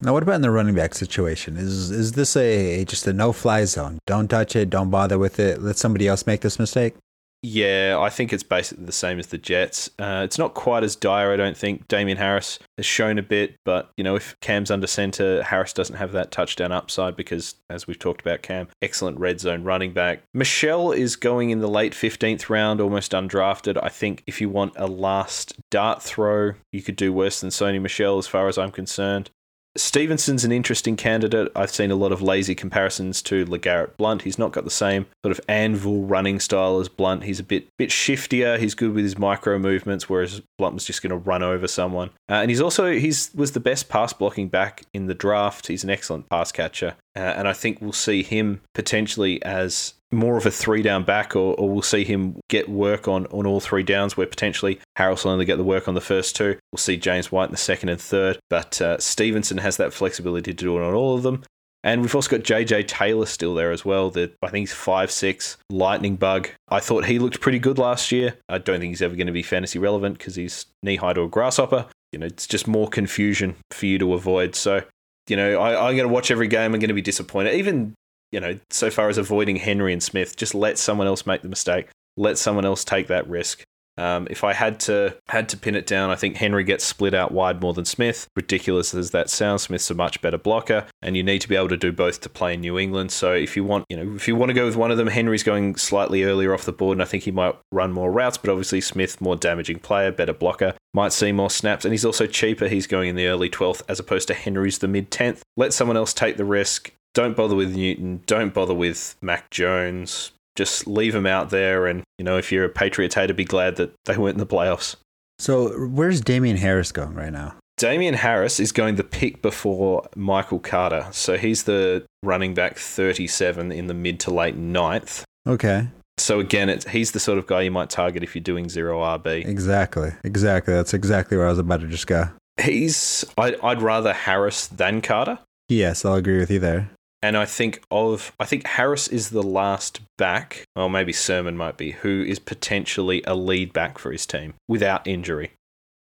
[0.00, 1.56] Now, what about in the running back situation?
[1.56, 3.98] Is is this a just a no fly zone?
[4.06, 4.70] Don't touch it.
[4.70, 5.60] Don't bother with it.
[5.60, 6.94] Let somebody else make this mistake.
[7.42, 9.90] Yeah, I think it's basically the same as the Jets.
[9.96, 11.86] Uh, it's not quite as dire, I don't think.
[11.86, 15.94] Damien Harris has shown a bit, but you know, if Cam's under center, Harris doesn't
[15.96, 20.22] have that touchdown upside because, as we've talked about, Cam, excellent red zone running back.
[20.34, 23.78] Michel is going in the late fifteenth round, almost undrafted.
[23.82, 27.80] I think if you want a last dart throw, you could do worse than Sony
[27.80, 29.30] Michel, as far as I'm concerned.
[29.76, 31.52] Stevenson's an interesting candidate.
[31.54, 34.22] I've seen a lot of lazy comparisons to LeGarrette Blunt.
[34.22, 37.24] He's not got the same sort of anvil running style as Blunt.
[37.24, 38.58] He's a bit bit shiftier.
[38.58, 42.10] He's good with his micro movements, whereas Blunt was just going to run over someone.
[42.28, 45.68] Uh, and he's also he's was the best pass blocking back in the draft.
[45.68, 50.36] He's an excellent pass catcher, uh, and I think we'll see him potentially as more
[50.36, 53.60] of a three down back, or, or we'll see him get work on, on all
[53.60, 56.58] three downs, where potentially Harris will only get the work on the first two.
[56.72, 60.52] We'll see James White in the second and third, but uh, Stevenson has that flexibility
[60.52, 61.44] to do it on all of them.
[61.84, 64.10] And we've also got JJ Taylor still there as well.
[64.10, 66.48] That I think he's five six lightning bug.
[66.68, 68.34] I thought he looked pretty good last year.
[68.48, 71.22] I don't think he's ever going to be fantasy relevant because he's knee high to
[71.22, 71.86] a grasshopper.
[72.12, 74.56] You know, it's just more confusion for you to avoid.
[74.56, 74.82] So
[75.28, 76.74] you know, I, am going to watch every game.
[76.74, 77.54] I'm going to be disappointed.
[77.54, 77.94] Even
[78.32, 81.48] you know, so far as avoiding Henry and Smith, just let someone else make the
[81.48, 81.88] mistake.
[82.16, 83.64] Let someone else take that risk.
[83.98, 87.14] Um, if I had to had to pin it down, I think Henry gets split
[87.14, 88.28] out wide more than Smith.
[88.36, 91.68] Ridiculous as that sounds, Smith's a much better blocker, and you need to be able
[91.68, 93.10] to do both to play in New England.
[93.10, 95.08] So if you want, you know, if you want to go with one of them,
[95.08, 98.38] Henry's going slightly earlier off the board, and I think he might run more routes.
[98.38, 102.28] But obviously Smith, more damaging player, better blocker, might see more snaps, and he's also
[102.28, 102.68] cheaper.
[102.68, 105.40] He's going in the early 12th as opposed to Henry's the mid 10th.
[105.56, 106.92] Let someone else take the risk.
[107.18, 108.22] Don't bother with Newton.
[108.26, 110.30] Don't bother with Mac Jones.
[110.54, 111.88] Just leave them out there.
[111.88, 114.46] And, you know, if you're a Patriots hater, be glad that they weren't in the
[114.46, 114.94] playoffs.
[115.40, 117.56] So where's Damien Harris going right now?
[117.76, 121.08] Damien Harris is going the pick before Michael Carter.
[121.10, 125.24] So he's the running back 37 in the mid to late ninth.
[125.44, 125.88] Okay.
[126.18, 129.00] So again, it's, he's the sort of guy you might target if you're doing zero
[129.00, 129.44] RB.
[129.44, 130.12] Exactly.
[130.22, 130.72] Exactly.
[130.72, 132.28] That's exactly where I was about to just go.
[132.62, 133.24] He's.
[133.36, 135.40] I, I'd rather Harris than Carter.
[135.68, 136.90] Yes, I'll agree with you there.
[137.22, 141.76] And I think of I think Harris is the last back, or maybe Sermon might
[141.76, 145.52] be, who is potentially a lead back for his team without injury.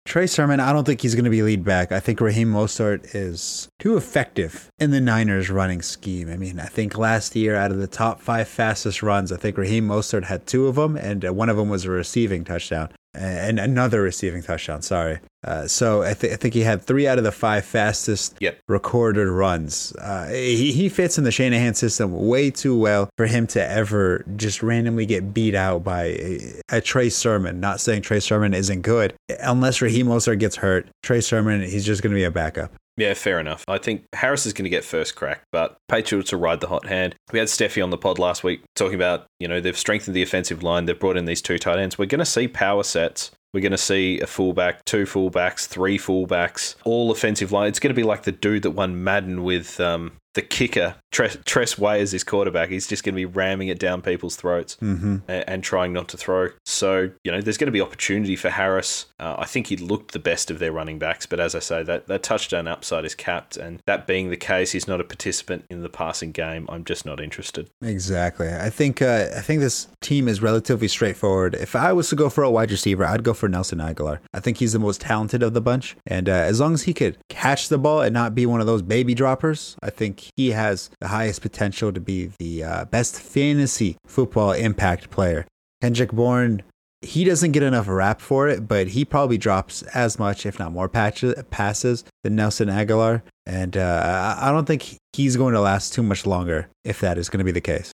[0.06, 1.93] Trey Sermon, I don't think he's going to be lead back.
[1.93, 6.30] I think Raheem Mostert is too effective in the Niners running scheme.
[6.30, 9.57] I mean, I think last year, out of the top five fastest runs, I think
[9.57, 12.89] Raheem Mostert had two of them, and uh, one of them was a receiving touchdown
[13.14, 14.82] and another receiving touchdown.
[14.82, 15.20] Sorry.
[15.45, 18.59] Uh, so I, th- I, think he had three out of the five fastest yep.
[18.70, 19.93] recorded runs.
[19.99, 24.24] Uh, he, he fits in the Shanahan system way too well for him to ever
[24.38, 27.59] just randomly get beat out by a, a Trey Sermon.
[27.59, 29.14] Not saying Trey Sermon isn't good.
[29.41, 32.72] Unless Raheem Mostert gets hurt, Trey Sermon, he's just going to be a backup.
[32.95, 33.63] Yeah, fair enough.
[33.67, 36.85] I think Harris is going to get first crack, but Patriots will ride the hot
[36.85, 37.15] hand.
[37.31, 40.21] We had Steffi on the pod last week talking about, you know, they've strengthened the
[40.21, 40.85] offensive line.
[40.85, 41.97] They've brought in these two tight ends.
[41.97, 45.99] We're going to see power sets We're going to see a fullback, two fullbacks, three
[45.99, 47.67] fullbacks, all offensive line.
[47.67, 51.38] It's going to be like the dude that won Madden with um, the kicker, Tress,
[51.45, 52.69] Tress Way as his quarterback.
[52.69, 55.17] He's just going to be ramming it down people's throats Mm-hmm.
[55.27, 56.49] and, and trying not to throw.
[56.65, 59.05] So, you know, there's going to be opportunity for Harris.
[59.19, 61.84] Uh, I think he looked the best of their running backs, but as I say,
[61.84, 63.57] that, that touchdown upside is capped.
[63.57, 66.65] And that being the case, he's not a participant in the passing game.
[66.69, 67.69] I'm just not interested.
[67.81, 68.49] Exactly.
[68.49, 71.53] I think uh, I think this team is relatively straightforward.
[71.55, 74.19] If I was to go for a wide receiver, I'd go for Nelson Agholor.
[74.34, 76.93] I think he's the most talented of the bunch, and uh, as long as he
[76.93, 80.51] could catch the ball and not be one of those baby droppers, I think he
[80.51, 85.45] has the highest potential to be the uh, best fantasy football impact player.
[85.82, 86.63] Kendrick Bourne.
[87.01, 90.71] He doesn't get enough rap for it, but he probably drops as much, if not
[90.71, 93.21] more, patch- passes than Nelson Agholor.
[93.45, 97.17] And uh, I I don't think he's going to last too much longer if that
[97.17, 97.91] is going to be the case.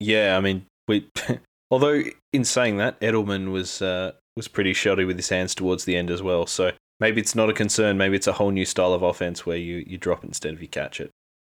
[0.00, 1.08] Yeah, I mean, we.
[1.70, 2.02] although
[2.34, 6.10] in saying that, Edelman was uh, was pretty shoddy with his hands towards the end
[6.10, 6.46] as well.
[6.46, 7.98] So maybe it's not a concern.
[7.98, 10.68] Maybe it's a whole new style of offense where you you drop instead of you
[10.68, 11.10] catch it.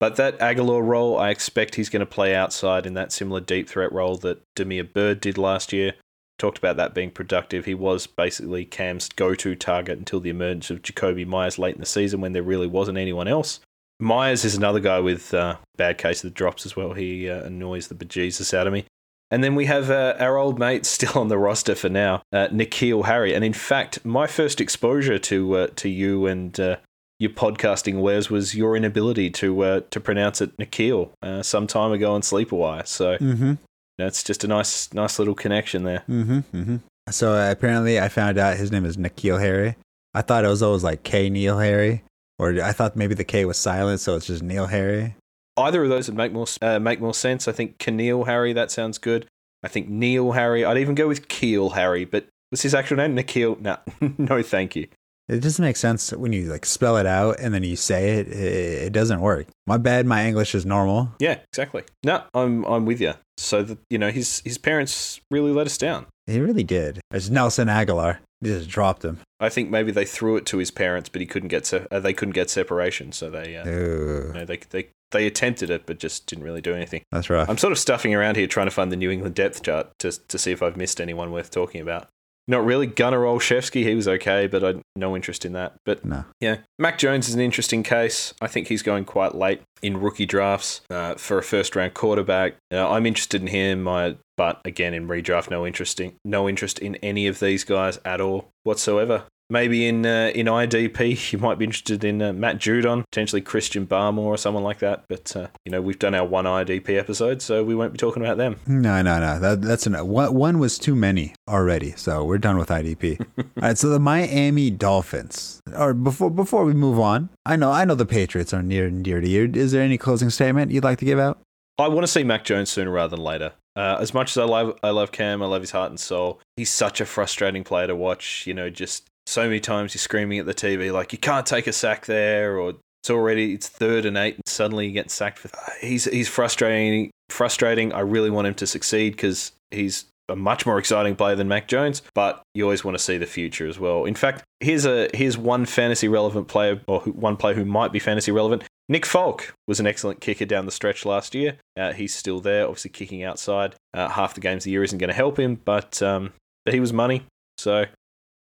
[0.03, 3.68] But that Agholor role, I expect he's going to play outside in that similar deep
[3.68, 5.92] threat role that Damiere Byrd did last year.
[6.40, 7.66] Talked about that being productive.
[7.66, 11.80] He was basically Cam's go to target until the emergence of Jakobi Meyers late in
[11.80, 13.61] the season when there really wasn't anyone else.
[14.00, 16.94] Myers is another guy with uh, bad case of the drops as well.
[16.94, 18.86] He uh, annoys the bejesus out of me.
[19.30, 22.48] And then we have uh, our old mate still on the roster for now, uh,
[22.48, 23.34] N'Keal Harry.
[23.34, 26.78] And in fact, my first exposure to uh, to you and uh,
[27.22, 31.92] your podcasting wares was your inability to uh, to pronounce it Nikhil uh, some time
[31.92, 32.84] ago on Sleeper Wire.
[32.84, 33.52] So Mm-hmm.
[33.96, 36.02] that's just a nice nice little connection there.
[36.08, 36.38] Mm-hmm.
[36.56, 36.76] Mm-hmm.
[37.10, 39.76] So uh, apparently, I found out his name is N'Keal Harry.
[40.14, 42.02] I thought it was always like K Neil Harry,
[42.40, 45.14] or I thought maybe the K was silent, so it's just Neil Harry.
[45.56, 47.46] Either of those would make more uh, make more sense.
[47.46, 49.26] I think Keneal Harry that sounds good.
[49.62, 50.64] I think Neil Harry.
[50.64, 53.14] I'd even go with Keel Harry, but what's his actual name?
[53.14, 53.58] Nikhil?
[53.60, 53.76] No,
[54.18, 54.88] no, thank you.
[55.28, 58.28] It doesn't make sense when you like spell it out and then you say it.
[58.28, 59.46] It, it doesn't work.
[59.66, 60.06] My bad.
[60.06, 61.12] My English is normal.
[61.20, 61.84] Yeah, exactly.
[62.04, 63.14] No, I'm I'm with you.
[63.38, 66.06] So that you know, his his parents really let us down.
[66.26, 67.00] He really did.
[67.12, 68.18] It's Nelson Agholor.
[68.40, 69.20] He just dropped him.
[69.40, 72.00] I think maybe they threw it to his parents, but he couldn't get se- uh,
[72.00, 75.98] they couldn't get separation, so they uh, you know, they they they attempted it, but
[75.98, 77.02] just didn't really do anything.
[77.12, 77.48] that's right.
[77.48, 80.10] I'm sort of stuffing around here trying to find the New England depth chart to
[80.28, 82.08] to see if I've missed anyone worth talking about.
[82.49, 82.86] Not really.
[82.86, 85.74] Gunnar Olszewski, he was okay, but I no interest in that.
[85.84, 86.24] But no.
[86.40, 88.34] yeah, Mac Jones is an interesting case.
[88.40, 92.57] I think he's going quite late in rookie drafts uh, for a first round quarterback.
[92.72, 96.97] Uh, I'm interested in him, I, but again, in redraft, no interesting, no interest in
[96.97, 99.24] any of these guys at all whatsoever.
[99.53, 103.86] Maybe in uh, in IDP, you might be interested in uh, Matt Judon, potentially Christian
[103.86, 105.05] Barmore or someone like that.
[105.09, 108.22] But uh, you know, we've done our one IDP episode, so we won't be talking
[108.22, 108.57] about them.
[108.66, 109.38] No, no, no.
[109.38, 110.07] That, that's enough.
[110.07, 113.20] One, one was too many already, so we're done with IDP.
[113.38, 115.61] All right, so the Miami Dolphins.
[115.76, 119.05] Or before before we move on, I know I know the Patriots are near and
[119.05, 119.50] dear to you.
[119.53, 121.38] Is there any closing statement you'd like to give out?
[121.78, 123.53] I want to see Mac Jones sooner rather than later.
[123.74, 126.40] Uh, as much as I love, I love Cam, I love his heart and soul.
[126.57, 128.46] He's such a frustrating player to watch.
[128.46, 131.66] You know, just so many times you're screaming at the TV like you can't take
[131.66, 135.38] a sack there, or it's already it's third and eight, and suddenly you get sacked
[135.38, 135.50] for.
[135.80, 137.10] He's he's frustrating.
[137.28, 137.92] Frustrating.
[137.92, 141.68] I really want him to succeed because he's a much more exciting player than Mac
[141.68, 144.04] Jones, but you always want to see the future as well.
[144.04, 147.98] In fact, here's a here's one fantasy relevant player or one player who might be
[147.98, 148.64] fantasy relevant.
[148.88, 151.56] Nick Folk was an excellent kicker down the stretch last year.
[151.78, 153.74] Uh, he's still there, obviously kicking outside.
[153.94, 156.32] Uh, half the games a year isn't going to help him, but um,
[156.64, 157.24] but he was money.
[157.58, 157.86] So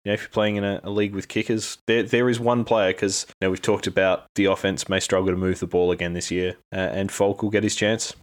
[0.04, 2.64] you know, if you're playing in a, a league with kickers, there there is one
[2.64, 5.92] player because you know we've talked about the offense may struggle to move the ball
[5.92, 8.14] again this year, uh, and Folk will get his chance.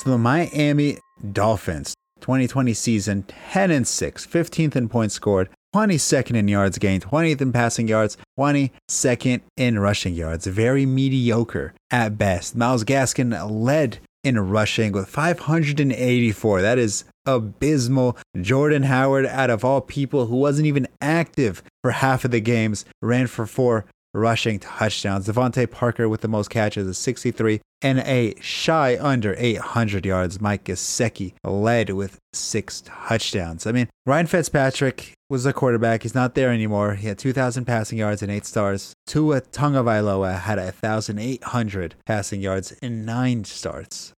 [0.00, 0.98] So the Miami
[1.32, 7.40] Dolphins 2020 season 10 and 6, 15th in points scored, 22nd in yards gained, 20th
[7.40, 10.46] in passing yards, 22nd in rushing yards.
[10.46, 12.56] Very mediocre at best.
[12.56, 16.62] Myles Gaskin led in rushing with 584.
[16.62, 17.04] That is
[17.36, 18.16] abysmal.
[18.40, 22.84] Jordan Howard, out of all people who wasn't even active for half of the games,
[23.02, 25.26] ran for four rushing touchdowns.
[25.26, 30.40] DeVante Parker with the most catches is 63 and a shy under 800 yards.
[30.40, 33.66] Mike Gesicki led with six touchdowns.
[33.66, 36.02] I mean, Ryan Fitzpatrick was the quarterback.
[36.02, 36.94] He's not there anymore.
[36.94, 38.92] He had 2,000 passing yards and eight stars.
[39.06, 44.12] Tua Tagovailoa had 1,800 passing yards in nine starts.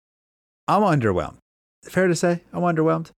[0.69, 1.39] I'm underwhelmed.
[1.83, 3.11] Fair to say, I'm underwhelmed.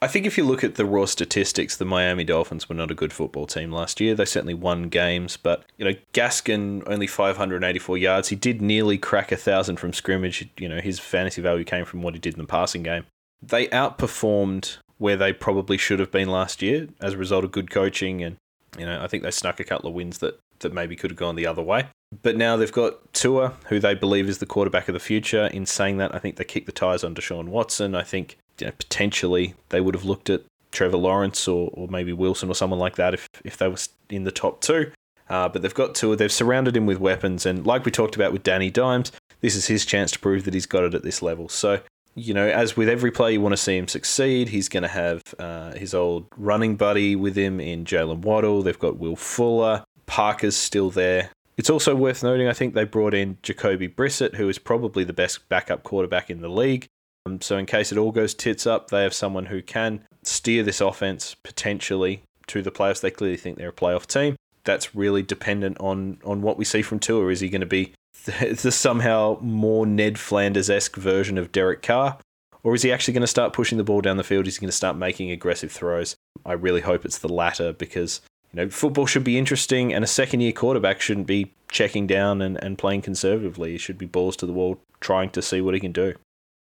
[0.00, 2.94] I think if you look at the raw statistics, the Miami Dolphins were not a
[2.94, 4.14] good football team last year.
[4.14, 8.28] They certainly won games, but you know, Gaskin only 584 yards.
[8.28, 10.48] He did nearly crack a thousand from scrimmage.
[10.56, 13.06] You know, his fantasy value came from what he did in the passing game.
[13.42, 17.70] They outperformed where they probably should have been last year as a result of good
[17.70, 18.22] coaching.
[18.22, 18.36] And,
[18.78, 21.18] you know, I think they snuck a couple of wins that, that maybe could have
[21.18, 21.88] gone the other way.
[22.22, 25.46] But now they've got Tua, who they believe is the quarterback of the future.
[25.48, 27.94] In saying that, I think they kicked the tires on Deshaun Watson.
[27.94, 30.42] I think you know, potentially they would have looked at
[30.72, 33.76] Trevor Lawrence or, or maybe Wilson or someone like that if, if they were
[34.08, 34.90] in the top two.
[35.28, 36.16] Uh, but they've got Tua.
[36.16, 37.44] They've surrounded him with weapons.
[37.44, 40.54] And like we talked about with Danny Dimes, this is his chance to prove that
[40.54, 41.48] he's got it at this level.
[41.48, 41.80] So,
[42.14, 44.48] you know, as with every player, you want to see him succeed.
[44.48, 48.62] He's going to have uh, his old running buddy with him in Jalen Waddle.
[48.62, 49.84] They've got Will Fuller.
[50.06, 51.30] Parker's still there.
[51.58, 55.12] It's also worth noting, I think they brought in Jacoby Brissett, who is probably the
[55.12, 56.86] best backup quarterback in the league.
[57.26, 60.62] Um, so, in case it all goes tits up, they have someone who can steer
[60.62, 63.00] this offense potentially to the playoffs.
[63.00, 64.36] They clearly think they're a playoff team.
[64.62, 67.28] That's really dependent on on what we see from Tua.
[67.28, 67.92] Is he going to be
[68.24, 72.18] the, the somehow more Ned Flanders esque version of Derek Carr?
[72.62, 74.46] Or is he actually going to start pushing the ball down the field?
[74.46, 76.16] Is he going to start making aggressive throws?
[76.46, 78.20] I really hope it's the latter because
[78.52, 82.40] you know, football should be interesting, and a second year quarterback shouldn't be checking down
[82.40, 83.72] and, and playing conservatively.
[83.72, 86.14] He should be balls to the wall, trying to see what he can do.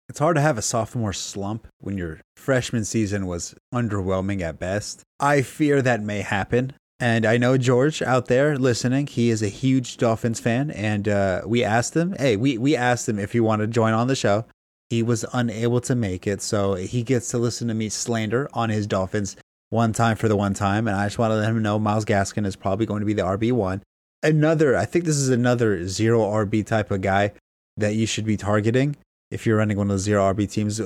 [0.10, 5.04] It's hard to have a sophomore slump when your freshman season was underwhelming at best.
[5.20, 6.74] I fear that may happen.
[7.00, 10.72] And I know George out there listening, he is a huge Dolphins fan.
[10.72, 13.94] And uh, we asked him, hey, we, we asked him if he wanted to join
[13.94, 14.46] on the show.
[14.90, 16.42] He was unable to make it.
[16.42, 19.36] So he gets to listen to me slander on his Dolphins
[19.70, 20.88] one time for the one time.
[20.88, 23.14] And I just want to let him know Myles Gaskin is probably going to be
[23.14, 23.82] the RB1.
[24.24, 27.34] Another, I think this is another zero RB type of guy
[27.78, 28.96] that you should be targeting
[29.30, 30.82] if you're running one of the zero RB teams.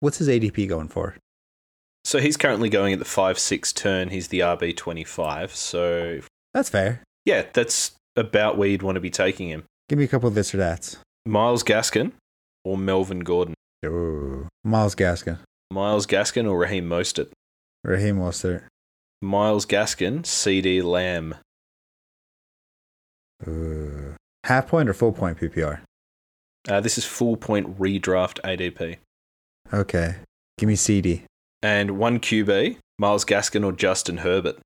[0.00, 1.16] What's his ADP going for?
[2.04, 4.10] So he's currently going at the 5 6 turn.
[4.10, 5.50] He's the RB25.
[5.50, 6.20] So
[6.54, 7.02] that's fair.
[7.24, 9.64] Yeah, that's about where you'd want to be taking him.
[9.88, 10.98] Give me a couple of this or that's.
[11.26, 12.12] Myles Gaskin
[12.64, 13.54] or Melvin Gordon?
[13.84, 15.38] Ooh, Myles Gaskin.
[15.72, 17.30] Myles Gaskin or Raheem Mostert?
[17.86, 18.64] Raheem Mostert.
[19.22, 21.36] Myles Gaskin, CeeDee Lamb.
[23.46, 24.16] Ooh.
[24.44, 25.80] Half point or full point PPR?
[26.68, 28.96] Uh, this is full point redraft ADP.
[29.72, 30.16] Okay.
[30.58, 31.22] Give me CD.
[31.62, 34.58] And one QB, Myles Gaskin or Justin Herbert.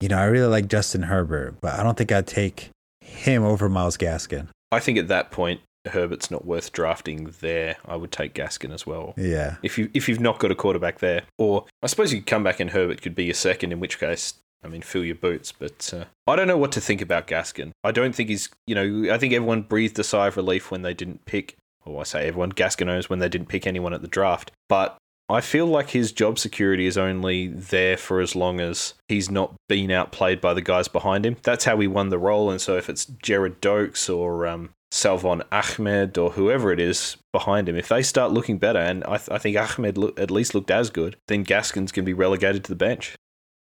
[0.00, 2.70] You know, I really like Justin Herbert, but I don't think I'd take
[3.00, 4.48] him over Myles Gaskin.
[4.72, 7.76] I think at that point, Herbert's not worth drafting there.
[7.84, 9.14] I would take Gaskin as well.
[9.16, 9.56] Yeah.
[9.62, 12.44] If you if you've not got a quarterback there, or I suppose you could come
[12.44, 13.72] back and Herbert could be your second.
[13.72, 15.52] In which case, I mean, fill your boots.
[15.52, 17.72] But uh, I don't know what to think about Gaskin.
[17.82, 18.48] I don't think he's.
[18.66, 21.56] You know, I think everyone breathed a sigh of relief when they didn't pick.
[21.84, 24.50] Or I say everyone Gaskin knows when they didn't pick anyone at the draft.
[24.70, 24.96] But
[25.28, 29.54] I feel like his job security is only there for as long as he's not
[29.68, 31.36] being outplayed by the guys behind him.
[31.42, 32.50] That's how he won the role.
[32.50, 37.68] And so if it's Gerrid Doaks or um, Salvon Ahmed or whoever it is behind
[37.68, 40.54] him, if they start looking better, and I, th- I think Ahmed lo- at least
[40.54, 43.16] looked as good, then Gaskin's going to be relegated to the bench.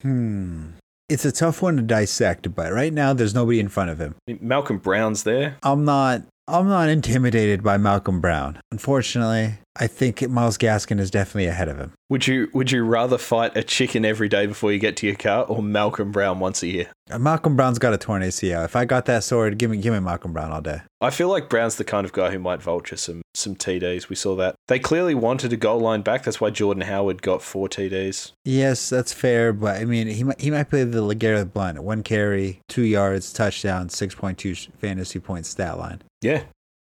[0.02, 0.72] Hmm.
[1.08, 4.14] It's a tough one to dissect, but right now there's nobody in front of him.
[4.40, 5.56] Malcolm Brown's there.
[5.62, 8.60] I'm not I'm not intimidated by Malcolm Brown.
[8.70, 11.92] Unfortunately, I think Myles Gaskin is definitely ahead of him.
[12.08, 15.16] Would you Would you rather fight a chicken every day before you get to your
[15.16, 16.90] car, or Malcolm Brown once a year?
[17.10, 18.64] Uh, Malcolm Brown's got a torn ACL.
[18.64, 20.82] If I got that sword, give me give me Malcolm Brown all day.
[21.00, 24.08] I feel like Brown's the kind of guy who might vulture some some TDs.
[24.08, 26.22] We saw that they clearly wanted a goal line back.
[26.22, 28.32] That's why Jordan Howard got four TDs.
[28.44, 32.04] Yes, that's fair, but I mean, he might he might play the LeGarrette Blunt, one
[32.04, 36.02] carry, two yards, touchdown, six point two fantasy points stat line.
[36.26, 36.42] Yeah,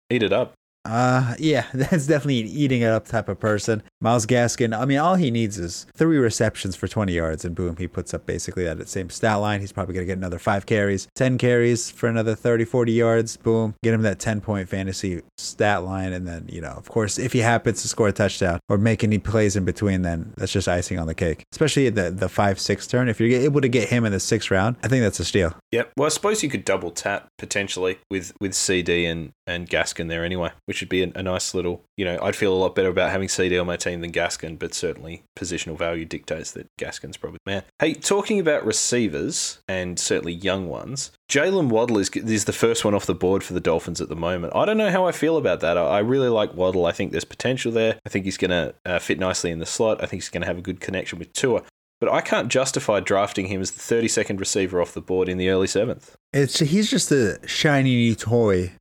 [0.10, 0.54] eat it up.
[0.86, 3.84] Uh, yeah, that's definitely an eating it up type of person.
[4.02, 7.78] Myles Gaskin, I mean, all he needs is three receptions for 20 yards, and boom,
[7.78, 9.62] he puts up basically that same stat line.
[9.62, 13.38] He's probably going to get another five carries, 10 carries for another 30, 40 yards.
[13.38, 16.12] Boom, get him that 10 point fantasy stat line.
[16.14, 19.04] And then, you know, of course, if he happens to score a touchdown or make
[19.04, 22.60] any plays in between, then that's just icing on the cake, especially the, the 5
[22.60, 23.08] 6 turn.
[23.08, 25.56] If you're able to get him in the sixth round, I think that's a steal.
[25.72, 25.94] Yep.
[25.98, 30.24] Well, I suppose you could double tap potentially with, with CeeDee and, and Gaskin there
[30.24, 32.88] anyway, which would be a, a nice little, you know, I'd feel a lot better
[32.88, 37.18] about having CeeDee on my team than Gaskin, but certainly positional value dictates that Gaskin's
[37.18, 37.64] probably the man.
[37.80, 42.94] Hey, talking about receivers and certainly young ones, Jalen Waddle is is the first one
[42.94, 44.54] off the board for the Dolphins at the moment.
[44.56, 45.78] I don't know how I feel about that.
[45.78, 46.86] I, I really like Waddle.
[46.86, 48.00] I think there's potential there.
[48.06, 50.02] I think he's going to uh, fit nicely in the slot.
[50.02, 51.64] I think he's going to have a good connection with Tua.
[52.04, 55.48] But I can't justify drafting him as the 32nd receiver off the board in the
[55.48, 56.18] early seventh.
[56.34, 58.74] It's he's just a shiny new toy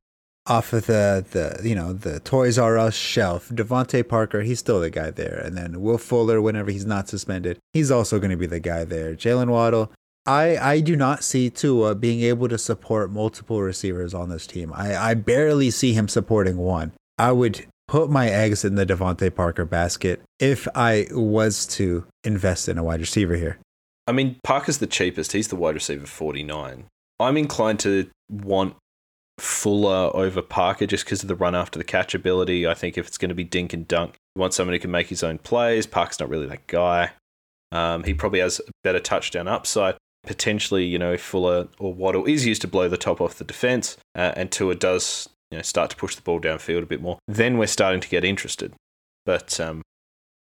[0.45, 3.47] off of the the you know the Toys R Us shelf.
[3.47, 7.59] DeVante Parker, he's still the guy there, and then Will Fuller, whenever he's not suspended,
[7.71, 9.15] he's also going to be the guy there.
[9.15, 9.89] Jalen Waddle.
[10.27, 14.73] I, I do not see Tua being able to support multiple receivers on this team.
[14.73, 16.91] I, I barely see him supporting one.
[17.17, 22.69] I would put my eggs in the DeVante Parker basket if I was to invest
[22.69, 23.57] in a wide receiver here.
[24.07, 25.31] I mean, Parker's the cheapest.
[25.31, 26.85] He's the wide receiver 49.
[27.19, 28.75] I'm inclined to want
[29.39, 32.67] Fuller over Parker just because of the run after the catch ability.
[32.67, 34.91] I think if it's going to be dink and dunk, you want someone who can
[34.91, 35.85] make his own plays.
[35.87, 37.11] Parker's not really that guy.
[37.71, 39.95] Um, he probably has a better touchdown upside.
[40.25, 43.97] Potentially, you know, Fuller or Waddle is used to blow the top off the defense,
[44.15, 47.19] uh, and Tua does, you know, start to push the ball downfield a bit more,
[47.27, 48.73] then we're starting to get interested.
[49.23, 49.83] But um,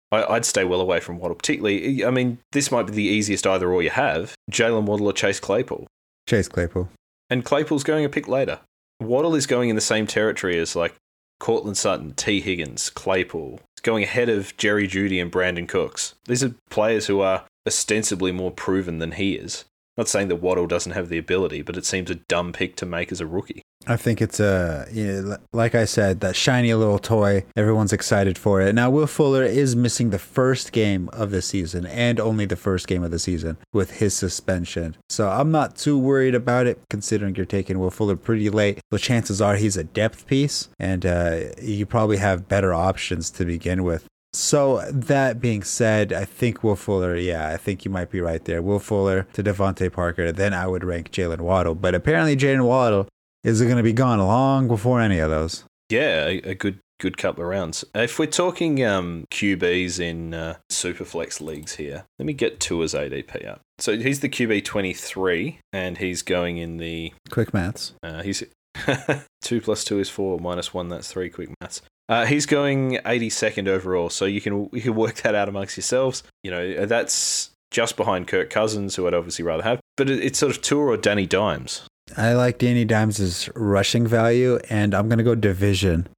[0.10, 1.36] I, would stay well away from Waddle.
[1.36, 5.14] Particularly, I mean, this might be the easiest either or you have: Jalen Waddle or
[5.14, 5.86] Chase Claypool.
[6.30, 6.90] Chase Claypool.
[7.30, 8.62] And Claypool's going a pick later.
[9.02, 10.96] Waddle is going in the same territory as like
[11.42, 13.60] Courtland Sutton, Tee Higgins, Claypool.
[13.74, 16.16] It's going ahead of Jerry Jeudy and Brandin Cooks.
[16.26, 19.66] These are players who are ostensibly more proven than he is.
[19.98, 22.86] Not saying that Waddle doesn't have the ability, but it seems a dumb pick to
[22.86, 23.62] make as a rookie.
[23.88, 27.46] I think it's a, you know, like I said, that shiny little toy.
[27.56, 28.76] Everyone's excited for it.
[28.76, 32.88] Now, Will Fuller is missing the first game of the season and only the first
[32.88, 34.98] game of the season with his suspension.
[35.10, 38.80] So I'm not too worried about it, considering you're taking Will Fuller pretty late.
[38.92, 43.46] The chances are he's a depth piece, and uh, you probably have better options to
[43.46, 44.06] begin with.
[44.34, 48.44] So that being said, I think Will Fuller, yeah, I think you might be right
[48.46, 48.62] there.
[48.62, 51.76] Will Fuller to DeVante Parker, then I would rank Jalen Waddle.
[51.76, 53.08] But apparently Jalen Waddle
[53.44, 55.66] is going to be gone long before any of those.
[55.90, 57.84] Yeah, a, good good couple of rounds.
[57.94, 63.46] If we're talking um, QBs in uh, Superflex leagues here, let me get Tua's ADP
[63.46, 63.62] up.
[63.80, 67.12] So he's the QB 23, and he's going in the.
[67.30, 67.94] Quick maths.
[68.02, 68.44] Uh, he's
[69.42, 71.82] 2 plus 2 is 4, minus 1, that's 3 quick maths.
[72.10, 76.24] Uh, he's going 82nd overall, so you can you can work that out amongst yourselves.
[76.44, 79.80] You know that's just behind Kirk Cousins, who I'd obviously rather have.
[79.96, 81.88] But it's sort of Tua or Danny Dimes.
[82.18, 86.10] I like Danny Dimes' rushing value, and I'm going to go division.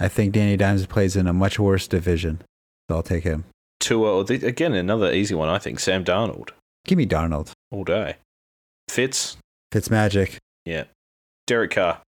[0.00, 2.42] I think Danny Dimes plays in a much worse division,
[2.88, 3.44] so I'll take him.
[3.78, 5.80] Tua, or the, again, another easy one, I think.
[5.80, 6.50] Sam Darnold.
[6.86, 7.52] Give me Darnold.
[7.70, 8.16] All day.
[8.88, 9.36] Fitz.
[9.70, 10.38] Fitz Magic.
[10.64, 10.84] Yeah.
[11.46, 12.00] Derek Carr.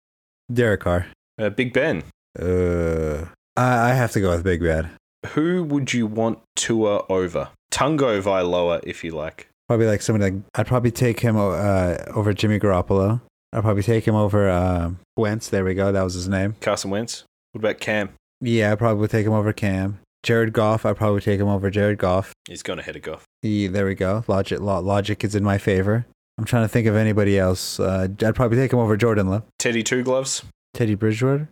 [0.52, 1.06] Derek Carr.
[1.38, 2.02] Uh, Big Ben.
[2.38, 3.26] Uh,
[3.56, 4.90] I, I have to go with Big Ben.
[5.34, 7.50] Who would you want Tua over?
[7.70, 9.48] Tagovailoa, if you like.
[9.68, 13.20] Probably like somebody like I'd probably take him uh, over Jimmy Garoppolo.
[13.52, 15.48] I'd probably take him over uh, Wentz.
[15.48, 15.92] There we go.
[15.92, 16.56] That was his name.
[16.60, 17.24] Carson Wentz.
[17.52, 18.10] What about Cam?
[18.40, 20.00] Yeah, I probably would take him over Cam.
[20.22, 20.84] Jared Goff.
[20.86, 22.32] I'd probably take him over Jared Goff.
[22.46, 23.24] He's gone ahead of Goff.
[23.42, 24.24] Yeah, there we go.
[24.26, 26.06] Logic, logic is in my favor.
[26.38, 27.78] I'm trying to think of anybody else.
[27.78, 29.42] Uh, I'd probably take him over Jordan Love.
[29.58, 30.42] Teddy Two Gloves.
[30.74, 31.48] Teddy Bridgewater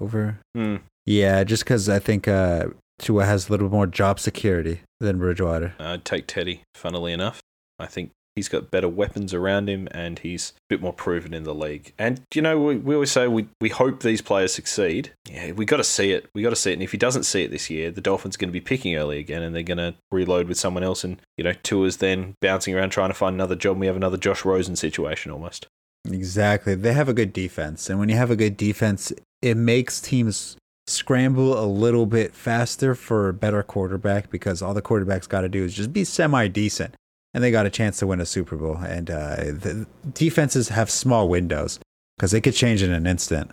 [0.00, 0.38] over.
[0.54, 0.76] Hmm.
[1.04, 2.68] Yeah, just because I think uh,
[2.98, 5.74] Tua has a little more job security than Bridgewater.
[5.78, 7.40] I'd take Teddy, funnily enough.
[7.78, 11.44] I think he's got better weapons around him and he's a bit more proven in
[11.44, 11.92] the league.
[11.98, 15.12] And, you know, we, we always say we, we hope these players succeed.
[15.28, 16.28] Yeah, we got to see it.
[16.34, 16.74] We got to see it.
[16.74, 18.96] And if he doesn't see it this year, the Dolphins are going to be picking
[18.96, 21.04] early again and they're going to reload with someone else.
[21.04, 23.78] And, you know, Tua's then bouncing around trying to find another job.
[23.78, 25.66] We have another Josh Rosen situation almost.
[26.10, 26.74] Exactly.
[26.74, 27.88] They have a good defense.
[27.88, 30.56] And when you have a good defense, it makes teams
[30.88, 35.48] scramble a little bit faster for a better quarterback because all the quarterback's got to
[35.48, 36.94] do is just be semi decent.
[37.34, 38.76] And they got a chance to win a Super Bowl.
[38.76, 41.78] And uh, the defenses have small windows
[42.16, 43.50] because they could change in an instant.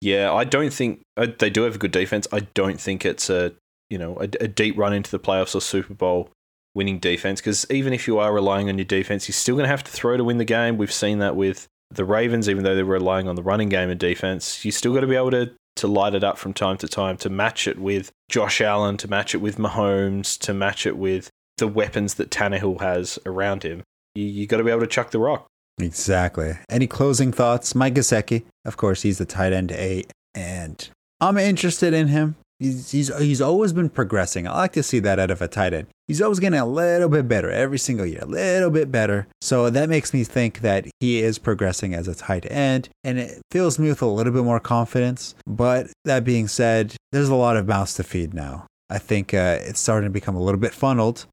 [0.00, 2.28] Yeah, I don't think uh, they do have a good defense.
[2.32, 3.52] I don't think it's a
[3.90, 6.30] you know a, a deep run into the playoffs or Super Bowl
[6.74, 9.70] winning defense because even if you are relying on your defense, you're still going to
[9.70, 10.78] have to throw to win the game.
[10.78, 13.98] We've seen that with the Ravens, even though they're relying on the running game and
[13.98, 16.88] defense, you still got to be able to to light it up from time to
[16.88, 20.96] time to match it with Josh Allen, to match it with Mahomes, to match it
[20.96, 23.82] with the weapons that Tannehill has around him.
[24.14, 25.46] You, you got to be able to chuck the rock.
[25.78, 26.58] Exactly.
[26.68, 27.74] Any closing thoughts?
[27.74, 30.88] Mike Gesicki, of course, he's the tight end eight, and
[31.20, 32.36] I'm interested in him.
[32.58, 34.48] He's, he's, he's always been progressing.
[34.48, 35.86] I like to see that out of a tight end.
[36.08, 39.28] He's always getting a little bit better every single year, a little bit better.
[39.40, 43.40] So that makes me think that he is progressing as a tight end, and it
[43.52, 45.36] fills me with a little bit more confidence.
[45.46, 48.66] But that being said, there's a lot of mouths to feed now.
[48.90, 51.26] I think uh, it's starting to become a little bit funneled,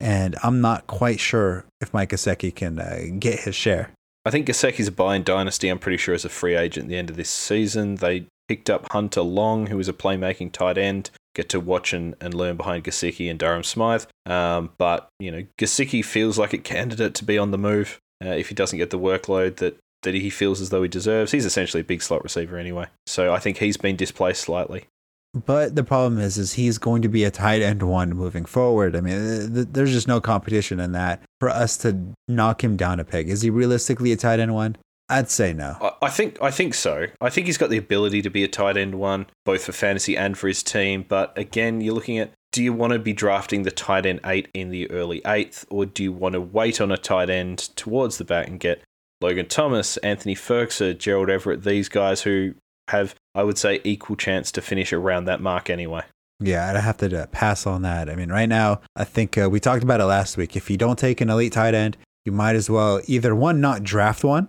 [0.00, 3.90] and I'm not quite sure if Mike Gesicki can uh, get his share.
[4.24, 5.68] I think Gesicki's a buy in dynasty.
[5.68, 7.96] I'm pretty sure as a free agent at the end of this season.
[7.96, 11.10] They picked up Hunter Long, who was a playmaking tight end.
[11.34, 14.06] Get to watch and, and learn behind Gesicki and Durham Smythe.
[14.24, 18.30] Um, but, you know, Gesicki feels like a candidate to be on the move uh,
[18.30, 21.32] if he doesn't get the workload that, that he feels as though he deserves.
[21.32, 22.86] He's essentially a big slot receiver anyway.
[23.06, 24.86] So I think he's been displaced slightly.
[25.34, 28.96] But the problem is, is he's going to be a tight end one moving forward.
[28.96, 33.00] I mean, th- there's just no competition in that for us to knock him down
[33.00, 33.28] a peg.
[33.28, 34.76] Is he realistically a tight end one?
[35.08, 35.76] I'd say no.
[35.80, 37.06] I, I think I think so.
[37.20, 40.16] I think he's got the ability to be a tight end one, both for fantasy
[40.16, 41.04] and for his team.
[41.06, 44.48] But again, you're looking at do you want to be drafting the tight end eight
[44.54, 48.16] in the early eighth, or do you want to wait on a tight end towards
[48.16, 48.82] the back and get
[49.20, 52.54] Logan Thomas, Anthony Firkser, Gerald Everett, these guys who
[52.88, 56.02] have, I would say, equal chance to finish around that mark anyway.
[56.40, 58.10] Yeah, I'd have to uh, pass on that.
[58.10, 60.56] I mean, right now, I think uh, we talked about it last week.
[60.56, 63.82] If you don't take an elite tight end, you might as well either one, not
[63.84, 64.48] draft one,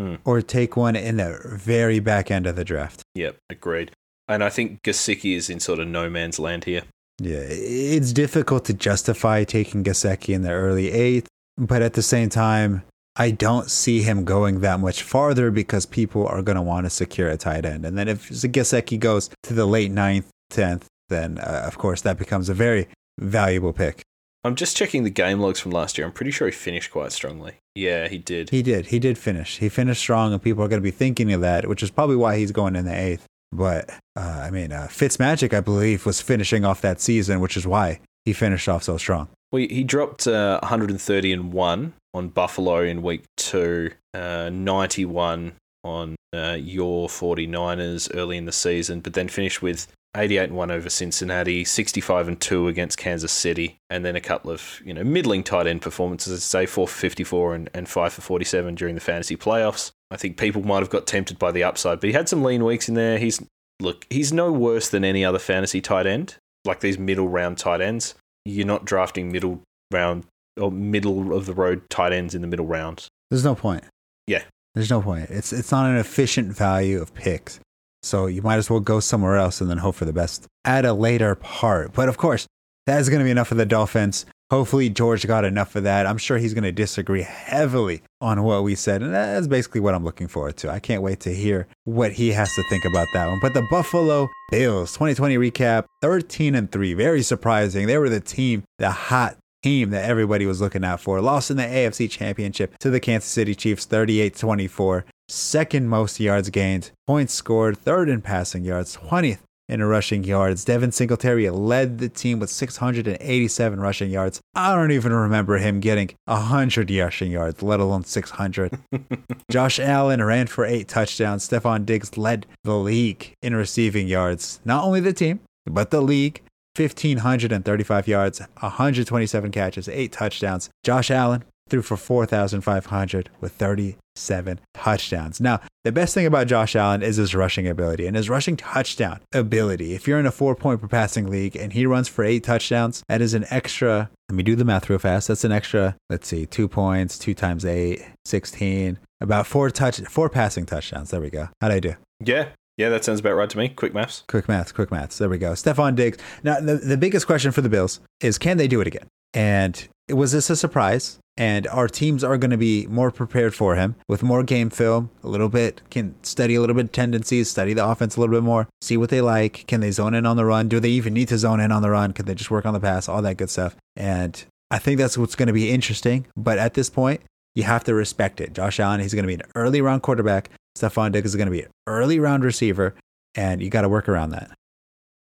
[0.00, 0.16] Hmm.
[0.24, 3.02] or take one in the very back end of the draft.
[3.14, 3.92] Yep, agreed.
[4.26, 6.82] And I think Gesicki is in sort of no man's land here.
[7.20, 11.28] Yeah, it's difficult to justify taking Gesicki in the early eighth,
[11.58, 12.82] but at the same time,
[13.16, 16.90] I don't see him going that much farther because people are going to want to
[16.90, 17.84] secure a tight end.
[17.84, 22.18] And then if Gesicki goes to the late ninth, tenth, then uh, of course that
[22.18, 22.88] becomes a very
[23.18, 24.02] valuable pick.
[24.44, 26.06] I'm just checking the game logs from last year.
[26.06, 27.58] I'm pretty sure he finished quite strongly.
[27.74, 28.50] Yeah, he did.
[28.50, 28.86] He did.
[28.86, 29.58] He did finish.
[29.58, 32.16] He finished strong, and people are going to be thinking of that, which is probably
[32.16, 33.24] why he's going in the eighth.
[33.52, 37.66] But uh, I mean, uh, Fitzmagic, I believe, was finishing off that season, which is
[37.68, 39.28] why he finished off so strong.
[39.52, 45.52] Well, he dropped uh, 130 and one on Buffalo in week two, uh, 91
[45.84, 49.86] on uh, your 49ers early in the season, but then finished with
[50.16, 54.50] 88 and 1 over Cincinnati, 65 and 2 against Kansas City, and then a couple
[54.50, 58.20] of, you know, middling tight end performances, say 4 for 54 and, and 5 for
[58.20, 59.90] 47 during the fantasy playoffs.
[60.10, 62.64] I think people might have got tempted by the upside, but he had some lean
[62.64, 63.18] weeks in there.
[63.18, 63.40] He's
[63.80, 66.36] look, he's no worse than any other fantasy tight end,
[66.66, 68.14] like these middle round tight ends.
[68.44, 70.26] You're not drafting middle round
[70.60, 73.08] or middle of the road tight ends in the middle rounds.
[73.30, 73.84] There's no point.
[74.26, 74.42] Yeah.
[74.74, 75.30] There's no point.
[75.30, 77.60] It's it's not an efficient value of picks.
[78.02, 80.84] So you might as well go somewhere else and then hope for the best at
[80.84, 81.92] a later part.
[81.92, 82.46] But of course,
[82.86, 84.26] that is going to be enough of the Dolphins.
[84.50, 86.04] Hopefully, George got enough of that.
[86.04, 89.02] I'm sure he's going to disagree heavily on what we said.
[89.02, 90.70] And that's basically what I'm looking forward to.
[90.70, 93.38] I can't wait to hear what he has to think about that one.
[93.40, 96.92] But the Buffalo Bills 2020 recap 13 and 3.
[96.92, 97.86] Very surprising.
[97.86, 101.20] They were the team, the hot team that everybody was looking out for.
[101.20, 105.04] Lost in the AFC Championship to the Kansas City Chiefs 38 24.
[105.28, 109.38] Second most yards gained, points scored, third in passing yards, 20th
[109.68, 110.64] in rushing yards.
[110.64, 114.40] Devin Singletary led the team with 687 rushing yards.
[114.54, 118.78] I don't even remember him getting 100 rushing yards, let alone 600.
[119.50, 121.48] Josh Allen ran for eight touchdowns.
[121.48, 124.60] Stefon Diggs led the league in receiving yards.
[124.64, 126.42] Not only the team, but the league.
[126.76, 130.70] 1,535 yards, 127 catches, eight touchdowns.
[130.82, 135.40] Josh Allen threw for 4,500 with 37 touchdowns.
[135.40, 139.20] Now, the best thing about Josh Allen is his rushing ability and his rushing touchdown
[139.32, 139.94] ability.
[139.94, 143.02] If you're in a four point per passing league and he runs for eight touchdowns,
[143.08, 144.10] that is an extra.
[144.28, 145.28] Let me do the math real fast.
[145.28, 150.28] That's an extra, let's see, two points, two times eight, 16, about four touch, four
[150.28, 151.10] passing touchdowns.
[151.10, 151.48] There we go.
[151.60, 151.94] How'd I do?
[152.20, 153.68] Yeah, yeah, that sounds about right to me.
[153.68, 154.24] Quick maths.
[154.28, 155.18] Quick maths, quick maths.
[155.18, 155.52] There we go.
[155.52, 156.18] Stefon Diggs.
[156.42, 159.06] Now, the, the biggest question for the Bills is can they do it again?
[159.34, 161.18] And was this a surprise?
[161.38, 165.10] And our teams are going to be more prepared for him with more game film,
[165.22, 168.34] a little bit, can study a little bit of tendencies, study the offense a little
[168.34, 169.66] bit more, see what they like.
[169.66, 170.68] Can they zone in on the run?
[170.68, 172.12] Do they even need to zone in on the run?
[172.12, 173.08] Can they just work on the pass?
[173.08, 173.76] All that good stuff.
[173.96, 176.26] And I think that's what's going to be interesting.
[176.36, 177.22] But at this point,
[177.54, 178.52] you have to respect it.
[178.52, 180.50] Josh Allen, he's going to be an early round quarterback.
[180.76, 182.94] Stefon Diggs is going to be an early round receiver,
[183.34, 184.50] and you got to work around that.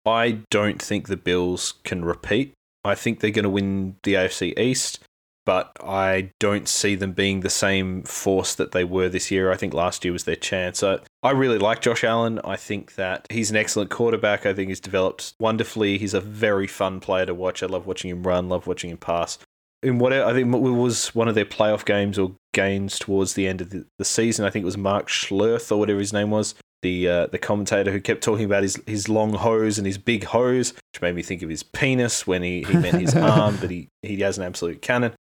[0.06, 2.54] I don't think the Bills can repeat.
[2.84, 5.00] I think they're going to win the AFC East,
[5.46, 9.52] but I don't see them being the same force that they were this year.
[9.52, 10.82] I think last year was their chance.
[10.82, 12.40] I, I really like Josh Allen.
[12.46, 14.46] I think that he's an excellent quarterback.
[14.46, 15.98] I think he's developed wonderfully.
[15.98, 17.62] He's a very fun player to watch.
[17.62, 19.38] I love watching him run, love watching him pass.
[19.84, 23.48] In what I think it was one of their playoff games or games towards the
[23.48, 26.32] end of the, the season, I think it was Mark Schlereth or whatever his name
[26.32, 29.98] was, the uh, the commentator who kept talking about his, his long hose and his
[29.98, 33.58] big hose, which made me think of his penis when he, he meant his arm,
[33.62, 35.14] but he, he has an absolute cannon.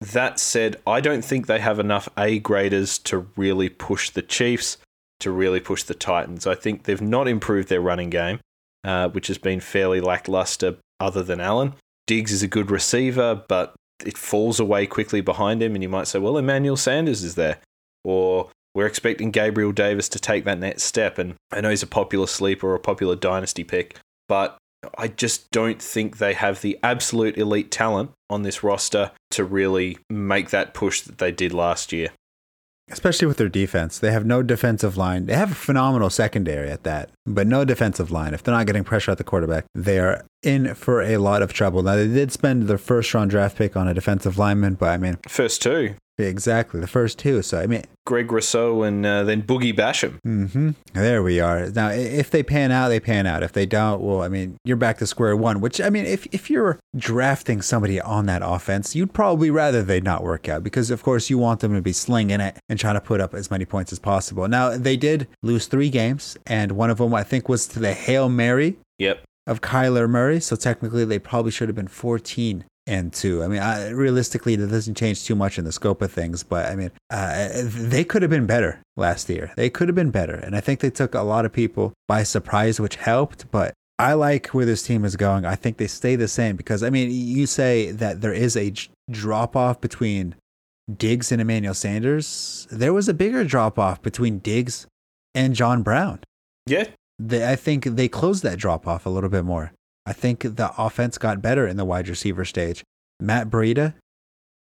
[0.00, 4.78] That said, I don't think they have enough A graders to really push the Chiefs,
[5.20, 6.46] to really push the Titans.
[6.46, 8.38] I think they've not improved their running game,
[8.84, 11.74] uh, which has been fairly lackluster other than Allen.
[12.06, 13.74] Diggs is a good receiver, but
[14.04, 17.58] it falls away quickly behind him, and you might say, well, Emmanuel Sanders is there.
[18.04, 21.18] Or we're expecting Gabriel Davis to take that next step.
[21.18, 24.56] And I know he's a popular sleeper or a popular dynasty pick, but
[24.96, 29.98] I just don't think they have the absolute elite talent on this roster to really
[30.08, 32.10] make that push that they did last year.
[32.90, 33.98] Especially with their defense.
[33.98, 35.26] They have no defensive line.
[35.26, 38.34] They have a phenomenal secondary at that, but no defensive line.
[38.34, 41.52] If they're not getting pressure at the quarterback, they are in for a lot of
[41.52, 41.82] trouble.
[41.82, 44.96] Now, they did spend their first round draft pick on a defensive lineman, but I
[44.96, 45.94] mean, First two.
[46.18, 47.42] Exactly, the first two.
[47.42, 50.18] So I mean, Greg Rousseau and uh, then Boogie Basham.
[50.26, 50.70] Mm-hmm.
[50.94, 51.68] there we are.
[51.70, 53.42] Now, if they pan out, they pan out.
[53.42, 55.60] If they don't, well, I mean, you're back to square one.
[55.60, 60.00] Which I mean, if if you're drafting somebody on that offense, you'd probably rather they
[60.00, 62.94] not work out because, of course, you want them to be slinging it and trying
[62.94, 64.48] to put up as many points as possible.
[64.48, 67.92] Now, they did lose three games, and one of them I think was to the
[67.94, 69.22] hail mary Yep.
[69.46, 70.40] of Kyler Murray.
[70.40, 73.42] So technically, they probably should have been 14 and two.
[73.44, 76.42] I mean, I, realistically, that doesn't change too much in the scope of things.
[76.42, 79.52] But I mean, uh, they could have been better last year.
[79.56, 82.22] They could have been better, and I think they took a lot of people by
[82.24, 83.50] surprise, which helped.
[83.50, 85.44] But I like where this team is going.
[85.44, 88.72] I think they stay the same because I mean, you say that there is a
[89.10, 90.34] drop off between
[90.96, 92.66] Diggs and Emmanuel Sanders.
[92.70, 94.86] There was a bigger drop off between Diggs
[95.34, 96.20] and John Brown
[96.66, 96.86] Yeah.
[97.18, 99.72] they, I think they closed that drop off a little bit more.
[100.08, 102.82] I think the offense got better in the wide receiver stage.
[103.20, 103.92] Matt Breida,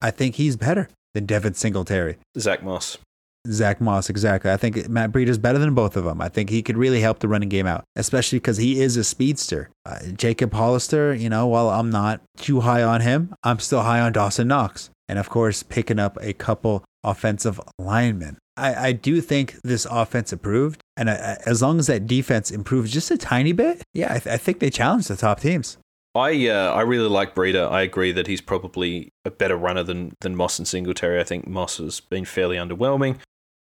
[0.03, 2.19] I think he's better than Devin Singletary.
[2.39, 2.99] Zach Moss.
[3.49, 4.51] Zach Moss, exactly.
[4.51, 6.21] I think Matt Breida is better than both of them.
[6.21, 9.03] I think he could really help the running game out, especially because he is a
[9.03, 9.71] speedster.
[9.87, 14.01] Uh, Jacob Hollister, you know, while I'm not too high on him, I'm still high
[14.01, 14.91] on Dawson Knox.
[15.09, 18.37] And of course, picking up a couple offensive linemen.
[18.57, 20.83] I, I do think this offense improved.
[20.97, 24.35] And uh, as long as that defense improves just a tiny bit, yeah, I, th-
[24.35, 25.79] I think they challenge the top teams.
[26.15, 27.71] I uh, I really like Breida.
[27.71, 31.21] I agree that he's probably a better runner than than Moss and Singletary.
[31.21, 33.19] I think Moss has been fairly underwhelming,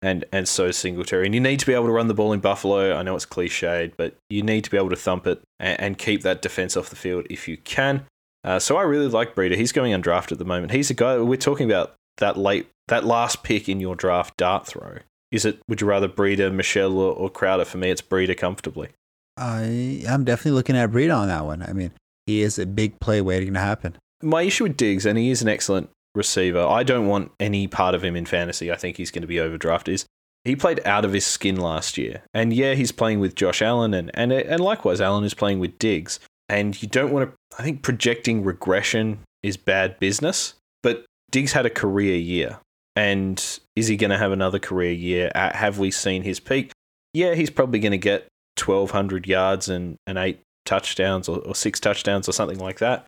[0.02, 1.24] and and so Singletary.
[1.26, 2.96] And you need to be able to run the ball in Buffalo.
[2.96, 5.98] I know it's cliched, but you need to be able to thump it and, and
[5.98, 8.06] keep that defense off the field if you can.
[8.42, 9.56] Uh, so I really like Breida.
[9.56, 10.72] He's going undrafted at the moment.
[10.72, 14.66] He's a guy we're talking about that late that last pick in your draft dart
[14.66, 14.98] throw.
[15.30, 15.60] Is it?
[15.68, 17.64] Would you rather Breida, Michel, or, or Crowder?
[17.64, 18.88] For me, it's Breida comfortably.
[19.36, 21.62] I I'm definitely looking at Breida on that one.
[21.62, 21.92] I mean,
[22.26, 23.96] he is a big play waiting to happen.
[24.22, 26.60] my issue with Diggs, and he is an excellent receiver.
[26.60, 28.70] I don't want any part of him in fantasy.
[28.70, 29.88] I think he's going to be overdrafted.
[29.88, 30.06] Is
[30.44, 33.94] he played out of his skin last year, and yeah, he's playing with Josh Allen,
[33.94, 36.20] and and and likewise, Allen is playing with Diggs.
[36.48, 37.36] And you don't want to.
[37.58, 40.54] I think projecting regression is bad business.
[40.82, 42.58] But Diggs had a career year,
[42.96, 45.30] and is he going to have another career year?
[45.34, 46.72] Uh, Have we seen his peak?
[47.14, 48.26] Yeah, he's probably going to get
[48.56, 53.06] twelve hundred yards and and eight touchdowns or, or six touchdowns or something like that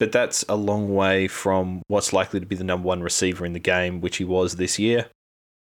[0.00, 3.52] but that's a long way from what's likely to be the number one receiver in
[3.52, 5.06] the game, which he was this year.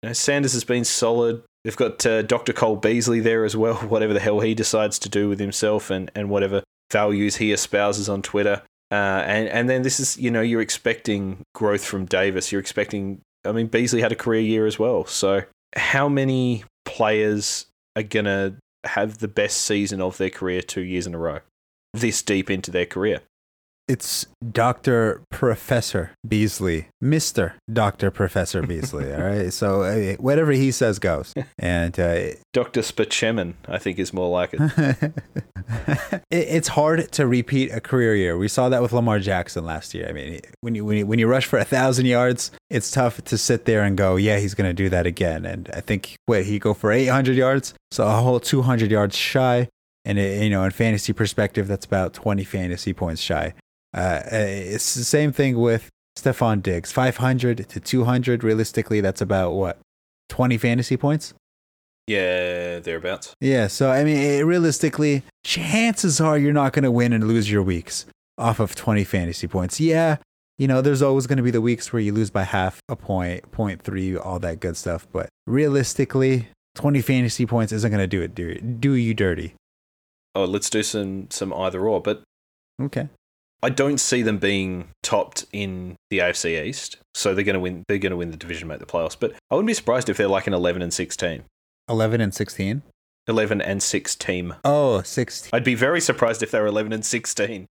[0.03, 1.43] You know, Sanders has been solid.
[1.65, 2.53] They've got uh, Dr.
[2.53, 6.11] Cole Beasley there as well, whatever the hell he decides to do with himself and,
[6.15, 8.63] and whatever values he espouses on Twitter.
[8.93, 12.53] Uh, and, and then this is, you know, you're expecting growth from Davis.
[12.53, 15.07] You're expecting, I mean, Beasley had a career year as well.
[15.07, 15.43] So,
[15.77, 17.67] how many players
[17.97, 21.41] are going to have the best season of their career two years in a row,
[21.95, 23.23] this deep into their career?
[23.91, 25.25] It's Dr.
[25.31, 27.55] Professor Beasley, Mr.
[27.73, 28.13] Dr.
[28.13, 29.13] Professor Beasley.
[29.13, 29.53] all right.
[29.53, 31.35] So uh, whatever he says goes.
[31.59, 32.83] And uh, Dr.
[32.83, 34.61] Spachemin, I think, is more like it.
[36.07, 38.39] it, it's hard to repeat a career year.
[38.39, 40.07] We saw that with Lamar Jackson last year.
[40.09, 43.25] I mean, when you when you, when you rush for a thousand yards, it's tough
[43.25, 46.15] to sit there and go, "Yeah, he's going to do that again." And I think
[46.27, 49.69] what he go for eight hundred yards, so a whole two hundred yards shy.
[50.05, 53.53] And it, you know, in fantasy perspective, that's about twenty fantasy points shy.
[53.93, 55.89] Uh, it's the same thing with
[56.19, 58.45] Stefon Diggs, five hundred to two hundred.
[58.45, 59.79] Realistically, that's about what
[60.29, 61.35] twenty fantasy points.
[62.07, 63.35] Yeah, thereabouts.
[63.41, 67.51] Yeah, so I mean, it, realistically, chances are you're not going to win and lose
[67.51, 69.79] your weeks off of 20 fantasy points.
[69.79, 70.17] Yeah,
[70.59, 72.97] you know, there's always going to be the weeks where you lose by half a
[72.97, 75.07] point, point three, all that good stuff.
[75.13, 79.55] But realistically, 20 fantasy points isn't going to do it, do, do you dirty.
[80.35, 82.01] Oh, let's do some some either or.
[82.01, 82.23] But
[82.81, 83.09] Okay.
[83.63, 87.85] I don't see them being topped in the AFC East, so they're going to win.
[87.89, 89.17] They're going to win the division, make the playoffs.
[89.19, 91.45] But I wouldn't be surprised if they're like an eleven and six team,
[91.89, 92.83] 11 and 16.
[93.29, 94.55] eleven and six team.
[94.65, 95.51] Oh, 16.
[95.53, 97.67] I'd be very surprised if they were eleven and sixteen.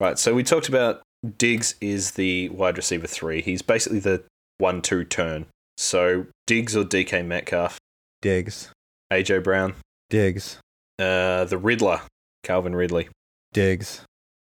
[0.00, 0.18] Right.
[0.18, 1.02] So we talked about
[1.38, 3.40] Diggs is the wide receiver three.
[3.42, 4.22] He's basically the
[4.58, 5.46] one-two turn.
[5.76, 7.78] So Diggs or DK Metcalf,
[8.20, 8.70] Diggs.
[9.12, 9.74] AJ Brown,
[10.10, 10.58] Diggs.
[10.98, 12.00] uh, the Riddler,
[12.44, 13.08] Calvin Ridley,
[13.52, 14.02] Diggs.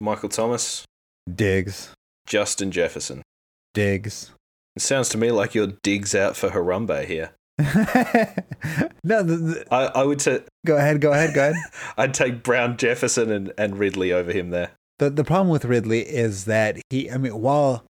[0.01, 0.85] Michael Thomas,
[1.33, 1.93] Diggs.
[2.25, 3.21] Justin Jefferson.
[3.73, 4.31] Diggs.
[4.75, 7.31] It sounds to me like your digs out for Harambe here.
[9.03, 11.55] no, the, the, I, I would say go ahead, go ahead, go ahead.
[11.97, 14.71] I'd take Brown, Jefferson, and, and Ridley over him there.
[14.99, 17.83] The the problem with Ridley is that he I mean while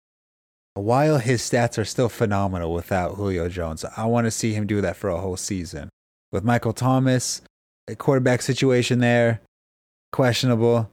[0.76, 4.80] while his stats are still phenomenal without Julio Jones, I want to see him do
[4.82, 5.90] that for a whole season.
[6.32, 7.42] With Michael Thomas,
[7.88, 9.42] a quarterback situation there,
[10.12, 10.92] questionable.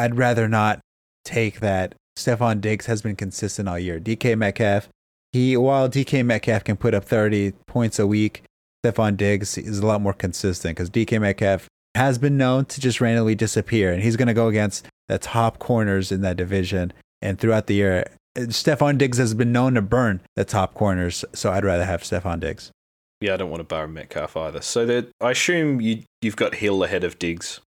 [0.00, 0.80] I'd rather not
[1.24, 1.94] take that.
[2.16, 4.00] Stefon Diggs has been consistent all year.
[4.00, 4.88] DK Metcalf
[5.32, 8.42] He while DK Metcalf can put up 30 points a week,
[8.84, 13.00] Stefon Diggs is a lot more consistent because DK Metcalf has been known to just
[13.00, 16.92] randomly disappear, and he's going to go against the top corners in that division.
[17.20, 18.06] And throughout the year,
[18.38, 22.40] Stefon Diggs has been known to burn the top corners, so I'd rather have Stefon
[22.40, 22.70] Diggs.
[23.20, 24.62] Yeah, I don't want to borrow Metcalf either.
[24.62, 27.60] So I assume you you've got Hill ahead of Diggs.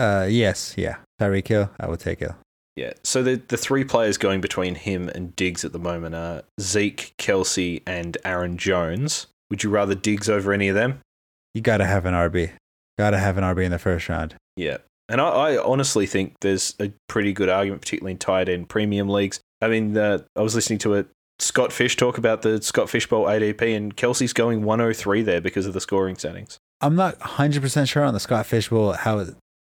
[0.00, 2.34] Uh, yes, yeah, Tyreek Hill, I would take Hill.
[2.74, 2.94] Yeah.
[3.04, 7.12] So the the three players going between him and Diggs at the moment are Zeke,
[7.18, 9.26] Kelce, and Aaron Jones.
[9.50, 11.00] Would you rather Diggs over any of them?
[11.52, 12.52] You got to have an RB.
[12.96, 14.36] Got to have an RB in the first round.
[14.56, 14.78] Yeah.
[15.10, 19.08] And I, I, honestly think there's a pretty good argument, particularly in tight end premium
[19.08, 19.40] leagues.
[19.60, 21.04] I mean, uh, I was listening to a
[21.40, 25.66] Scott Fish talk about the Scott Fish Bowl ADP, and Kelce's going 103 there because
[25.66, 26.58] of the scoring settings.
[26.80, 29.26] I'm not 100% sure on the Scott Fish Bowl how,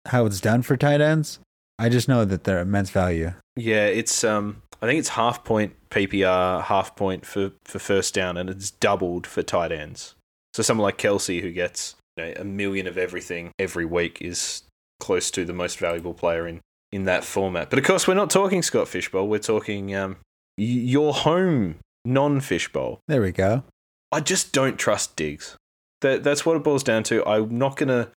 [0.07, 1.39] how it's done for tight ends.
[1.77, 3.33] I just know that they're immense value.
[3.55, 8.37] Yeah, it's um, I think it's half point PPR, half point for, for first down,
[8.37, 10.15] and it's doubled for tight ends.
[10.53, 14.63] So someone like Kelce, who gets you know, a million of everything every week, is
[14.99, 16.59] close to the most valuable player in,
[16.91, 17.69] in that format.
[17.69, 19.27] But of course, we're not talking Scott Fish Bowl.
[19.27, 20.17] We're talking um,
[20.57, 21.75] your home
[22.05, 22.99] non Fishbowl.
[23.07, 23.63] There we go.
[24.11, 25.55] I just don't trust Diggs.
[26.01, 27.25] That, that's what it boils down to.
[27.25, 28.09] I'm not going to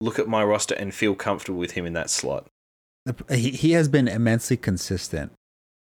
[0.00, 2.46] look at my roster and feel comfortable with him in that slot.
[3.30, 5.32] He, he has been immensely consistent.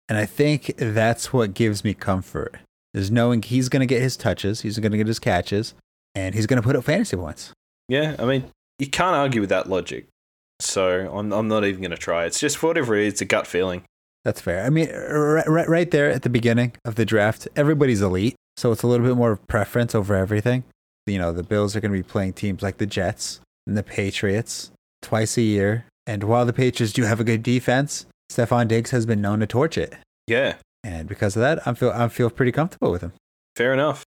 [0.09, 2.57] And I think that's what gives me comfort
[2.93, 5.73] is knowing he's going to get his touches, he's going to get his catches,
[6.15, 7.51] and he's going to put up fantasy points.
[7.89, 8.45] Yeah, I mean,
[8.79, 10.07] you can't argue with that logic.
[10.59, 12.25] So I'm, I'm not even going to try.
[12.25, 13.83] It's just whatever it is, it's a gut feeling.
[14.23, 14.65] That's fair.
[14.65, 18.35] I mean, right, right there at the beginning of the draft, everybody's elite.
[18.55, 20.63] So it's a little bit more preference over everything.
[21.05, 23.83] You know, the Bills are going to be playing teams like the Jets and the
[23.83, 25.85] Patriots twice a year.
[26.05, 29.47] And while the Patriots do have a good defense, Stefon Diggs has been known to
[29.47, 29.95] torch it.
[30.25, 30.55] Yeah.
[30.83, 33.13] And because of that, I feel I feel pretty comfortable with him.
[33.55, 34.05] Fair enough.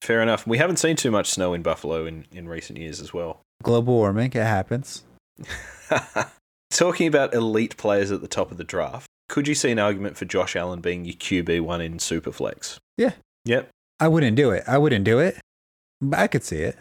[0.00, 0.46] Fair enough.
[0.46, 3.40] We haven't seen too much snow in Buffalo in, in recent years as well.
[3.62, 5.04] Global warming, it happens.
[6.70, 10.16] Talking about elite players at the top of the draft, could you see an argument
[10.16, 12.78] for Josh Allen being your QB1 in Superflex?
[12.96, 13.12] Yeah.
[13.44, 13.68] Yep.
[14.00, 14.64] I wouldn't do it.
[14.66, 15.38] I wouldn't do it,
[16.00, 16.76] but I could see it.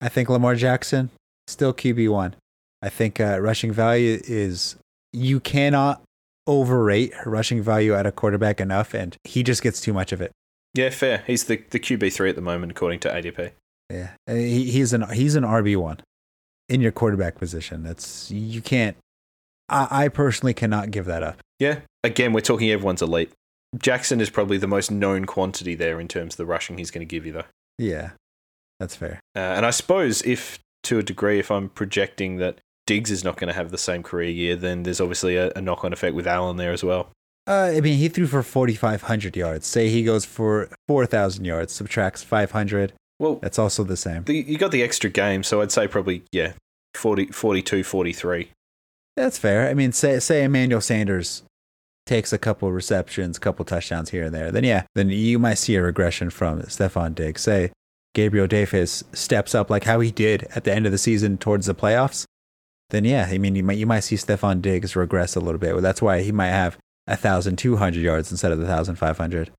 [0.00, 1.10] I think Lamar Jackson,
[1.48, 2.34] still QB1.
[2.82, 4.76] I think uh, rushing value is,
[5.12, 6.02] you cannot
[6.46, 10.32] overrate rushing value at a quarterback enough, and he just gets too much of it.
[10.74, 11.24] Yeah, fair.
[11.26, 13.50] He's the, the QB3 at the moment, according to ADP.
[13.90, 14.10] Yeah.
[14.28, 16.00] Uh, he, he's an, he's an RB1
[16.68, 17.82] in your quarterback position.
[17.82, 18.96] That's, you can't,
[19.68, 21.38] I, I personally cannot give that up.
[21.58, 21.80] Yeah.
[22.04, 23.32] Again, we're talking everyone's elite.
[23.76, 27.06] Jackson is probably the most known quantity there in terms of the rushing he's going
[27.06, 27.44] to give you, though.
[27.78, 28.10] Yeah,
[28.80, 29.20] that's fair.
[29.36, 33.36] Uh, and I suppose if, to a degree, if I'm projecting that Diggs is not
[33.36, 36.14] going to have the same career year, then there's obviously a, a knock on effect
[36.14, 37.10] with Allen there as well.
[37.46, 39.66] Uh, I mean, he threw for 4,500 yards.
[39.66, 42.92] Say he goes for 4,000 yards, subtracts 500.
[43.18, 44.24] Well, that's also the same.
[44.24, 46.52] The, you got the extra game, so I'd say probably, yeah,
[46.94, 48.50] 40, 42, 43.
[49.16, 49.68] That's fair.
[49.68, 51.42] I mean, say, say Emmanuel Sanders
[52.06, 55.74] takes a couple receptions, couple touchdowns here and there, then yeah, then you might see
[55.74, 57.42] a regression from Stefon Diggs.
[57.42, 57.70] Say
[58.18, 61.66] Gabriel Davis steps up like how he did at the end of the season towards
[61.66, 62.26] the playoffs
[62.90, 65.72] then yeah, I mean, you might you might see Stefon Diggs regress a little bit.
[65.72, 69.18] Well, that's why he might have thousand two hundred yards instead of the thousand five
[69.18, 69.50] hundred.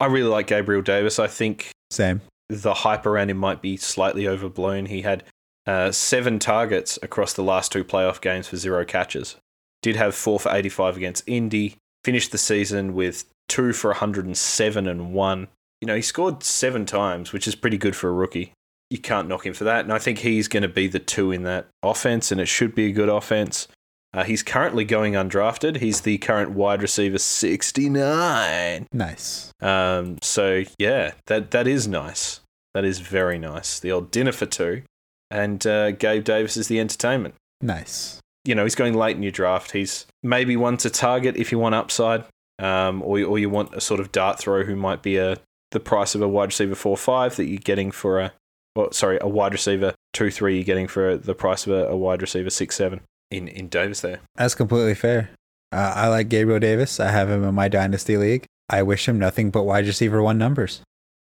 [0.00, 1.18] I really like Gabriel Davis.
[1.18, 2.20] I think same.
[2.48, 4.86] The hype around him might be slightly overblown.
[4.86, 5.22] He had
[5.66, 9.36] uh, seven targets across the last two playoff games for zero catches.
[9.80, 11.76] Did have four for eighty five against Indy.
[12.02, 15.48] Finished the season with two for 107 and one.
[15.84, 18.52] You know, he scored seven times, which is pretty good for a rookie
[18.90, 19.84] you can't knock him for that.
[19.84, 22.74] And I think he's going to be the two in that offense, and it should
[22.74, 23.66] be a good offense.
[24.12, 25.78] Uh, he's currently going undrafted.
[25.78, 28.86] He's the current wide receiver 69.
[28.92, 29.52] Nice.
[29.60, 32.40] Um, so, yeah, that, that is nice.
[32.74, 33.80] That is very nice.
[33.80, 34.82] The old dinner for two.
[35.30, 37.34] And uh, Gabe Davis is the entertainment.
[37.60, 38.20] Nice.
[38.44, 39.72] You know, he's going late in your draft.
[39.72, 42.24] He's maybe one to target if you want upside,
[42.60, 45.38] um, or, or you want a sort of dart throw who might be a
[45.74, 48.32] the price of a wide receiver 4 5 that you're getting for a
[48.76, 51.96] well, sorry, a wide receiver two three you're getting for the price of a, a
[51.96, 53.00] wide receiver six seven
[53.30, 54.20] in in Davis there.
[54.36, 55.30] That's completely fair.
[55.72, 57.00] Uh, I like Gabriel Davis.
[57.00, 58.46] I have him in my dynasty league.
[58.70, 60.80] I wish him nothing but wide receiver one numbers.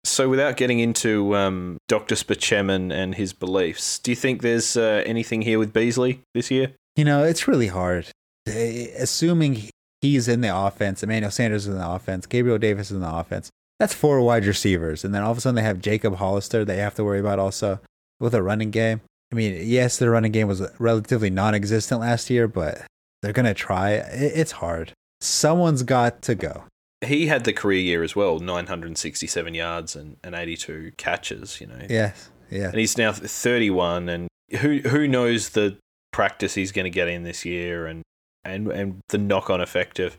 [0.03, 2.15] So, without getting into um, Dr.
[2.15, 6.73] Spaceman and his beliefs, do you think there's uh, anything here with Beasley this year?
[6.95, 8.07] You know, it's really hard.
[8.47, 9.69] Assuming
[10.01, 13.11] he's in the offense, Emmanuel Sanders is in the offense, Gabriel Davis is in the
[13.11, 13.49] offense,
[13.79, 15.03] that's four wide receivers.
[15.03, 17.39] And then all of a sudden they have Jacob Hollister they have to worry about
[17.39, 17.79] also
[18.19, 19.01] with a running game.
[19.31, 22.81] I mean, yes, the running game was relatively non existent last year, but
[23.21, 23.91] they're going to try.
[23.91, 24.93] It's hard.
[25.19, 26.65] Someone's got to go.
[27.03, 31.85] he had the career year as well 967 yards and, and 82 catches, you know.
[31.89, 32.29] Yes.
[32.51, 32.69] Yeah.
[32.69, 34.27] And he's now 31, and
[34.59, 35.77] who who knows the
[36.13, 38.03] practice he's going to get in this year and,
[38.45, 40.15] and, and the knock on effect of,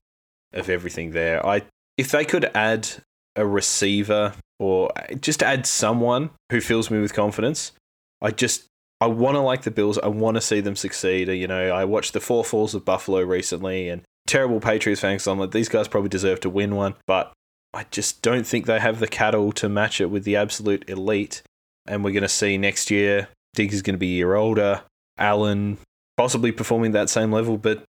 [0.52, 1.44] of everything there.
[1.46, 1.62] I
[1.96, 2.88] If they could add
[3.36, 7.72] a receiver or just add someone who fills me with confidence,
[8.20, 8.64] I just
[9.00, 9.98] I want to like the Bills.
[9.98, 11.28] I want to see them succeed.
[11.28, 15.22] You know, I watched the four falls of Buffalo recently, and terrible Patriots fans.
[15.22, 17.32] So I'm like, these guys probably deserve to win one, but
[17.74, 21.42] I just don't think they have the cattle to match it with the absolute elite.
[21.86, 24.82] And we're going to see next year, Diggs is going to be a year older.
[25.18, 25.78] Allen
[26.16, 27.84] possibly performing that same level, but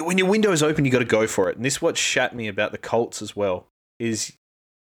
[0.00, 1.56] when your window is open, you got to go for it.
[1.56, 3.66] And this is what shat me about the Colts as well
[4.00, 4.32] is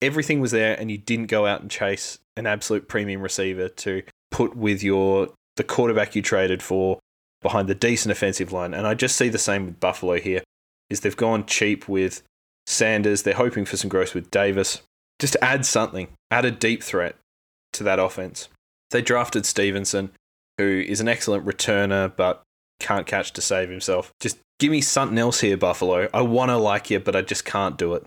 [0.02, 4.04] everything was there, and you didn't go out and chase an absolute premium receiver to
[4.32, 7.00] put with your the quarterback you traded for
[7.42, 8.74] behind the decent offensive line.
[8.74, 10.44] And I just see the same with Buffalo here.
[10.90, 12.22] Is they've gone cheap with
[12.66, 13.24] Sanders.
[13.24, 14.82] They're hoping for some growth with Davis.
[15.20, 17.16] Just add something, add a deep threat
[17.74, 18.50] to that offense.
[18.92, 20.12] They drafted Stevenson,
[20.58, 22.44] who is an excellent returner, but
[22.80, 24.12] can't catch to save himself.
[24.20, 26.08] Just give me something else here, Buffalo.
[26.14, 28.06] I want to like you, but I just can't do it.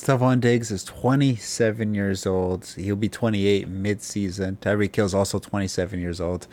[0.00, 2.64] Stefon Diggs is 27 years old.
[2.78, 4.56] He'll be 28 mid-season.
[4.62, 6.46] Tyreek Hill's also 27 years old.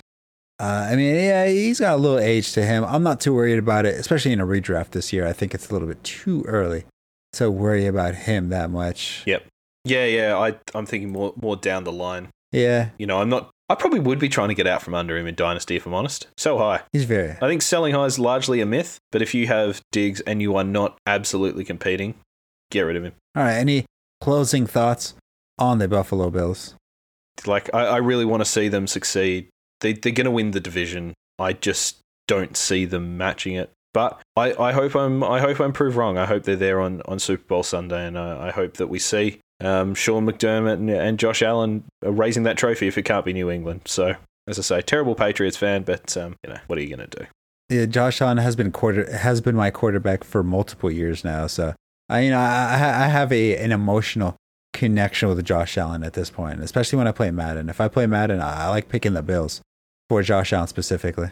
[0.59, 2.83] Uh, I mean, yeah, he's got a little age to him.
[2.83, 5.25] I'm not too worried about it, especially in a redraft this year.
[5.25, 6.83] I think it's a little bit too early
[7.33, 9.23] to worry about him that much.
[9.25, 9.45] Yep.
[9.85, 10.37] Yeah, yeah.
[10.37, 12.29] I, I'm thinking more more down the line.
[12.51, 12.89] Yeah.
[12.97, 13.49] You know, I'm not.
[13.69, 15.93] I probably would be trying to get out from under him in Dynasty if I'm
[15.93, 16.27] honest.
[16.37, 16.81] So high.
[16.91, 17.31] He's very.
[17.31, 20.55] I think selling high is largely a myth, but if you have Diggs and you
[20.57, 22.15] are not absolutely competing,
[22.71, 23.13] get rid of him.
[23.35, 23.55] All right.
[23.55, 23.85] Any
[24.21, 25.15] closing thoughts
[25.57, 26.75] on the Buffalo Bills?
[27.45, 29.49] Like, I, I really want to see them succeed.
[29.81, 31.13] They, they're going to win the division.
[31.37, 33.71] I just don't see them matching it.
[33.93, 36.19] But I, I hope I'm I hope I'm proved wrong.
[36.19, 38.99] I hope they're there on, on Super Bowl Sunday, and I, I hope that we
[38.99, 43.33] see um, Sean McDermott and, and Josh Allen raising that trophy if it can't be
[43.33, 43.81] New England.
[43.85, 44.15] So
[44.47, 47.19] as I say, terrible Patriots fan, but um, you know what are you going to
[47.19, 47.25] do?
[47.69, 51.47] Yeah, Josh Allen has been quarter has been my quarterback for multiple years now.
[51.47, 51.73] So
[52.09, 54.35] I you know I I have a an emotional
[54.73, 57.69] connection with Josh Allen at this point, especially when I play Madden.
[57.69, 59.61] If I play Madden, I, I like picking the Bills
[60.07, 61.31] for Josh Allen specifically.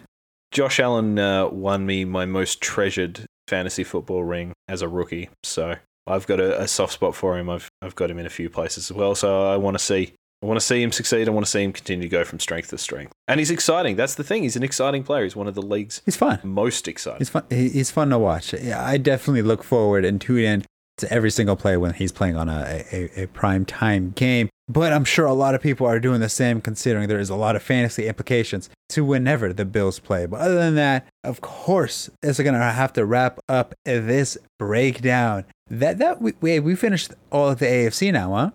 [0.51, 5.75] Josh Allen uh, won me my most treasured fantasy football ring as a rookie, so
[6.07, 7.49] I've got a, a, soft spot for him.
[7.49, 10.13] I've I've got him in a few places as well, so I want to see
[10.45, 11.27] I want to see him succeed.
[11.27, 13.95] I want to see him continue to go from strength to strength, and he's exciting.
[13.95, 14.43] That's the thing.
[14.43, 15.23] He's an exciting player.
[15.23, 17.17] He's one of the league's he's fun most exciting.
[17.17, 17.45] He's fun.
[17.49, 18.53] He's fun to watch.
[18.53, 20.65] I definitely look forward and tune in
[20.97, 24.49] to every single play when he's playing on a, a, a prime time game.
[24.67, 27.35] But I'm sure a lot of people are doing the same, considering there is a
[27.35, 30.27] lot of fantasy implications to whenever the Bills play.
[30.27, 35.45] But other than that, of course, it's going to have to wrap up this breakdown.
[35.71, 38.51] That that we, we we finished all of the AFC now, huh?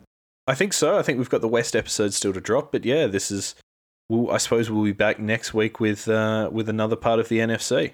[0.51, 0.99] I think so.
[0.99, 3.55] I think we've got the West episode still to drop, but yeah, this is.
[4.09, 7.39] We'll, I suppose we'll be back next week with uh, with another part of the
[7.39, 7.93] NFC.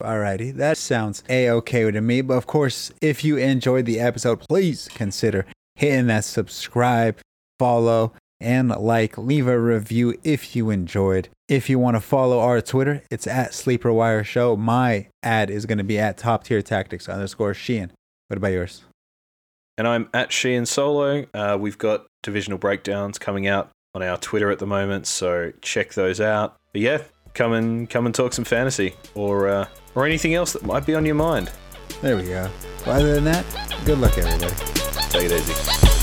[0.00, 2.20] Alrighty, that sounds a-okay to me.
[2.20, 7.18] But of course, if you enjoyed the episode, please consider hitting that subscribe,
[7.58, 9.18] follow, and like.
[9.18, 11.28] Leave a review if you enjoyed.
[11.48, 14.56] If you want to follow our Twitter, it's at Sleeper Wire Show.
[14.56, 17.90] My ad is going to be at Top Tier Tactics underscore Sheehan.
[18.28, 18.84] What about yours?
[19.80, 21.24] And I'm at Sheehan Solo.
[21.32, 25.94] Uh, we've got divisional breakdowns coming out on our Twitter at the moment, so check
[25.94, 26.54] those out.
[26.74, 27.02] But yeah,
[27.32, 30.94] come and come and talk some fantasy or uh, or anything else that might be
[30.94, 31.50] on your mind.
[32.02, 32.50] There we go.
[32.84, 33.46] Well, other than that,
[33.86, 34.54] good luck, everybody.
[35.08, 35.99] Take it easy.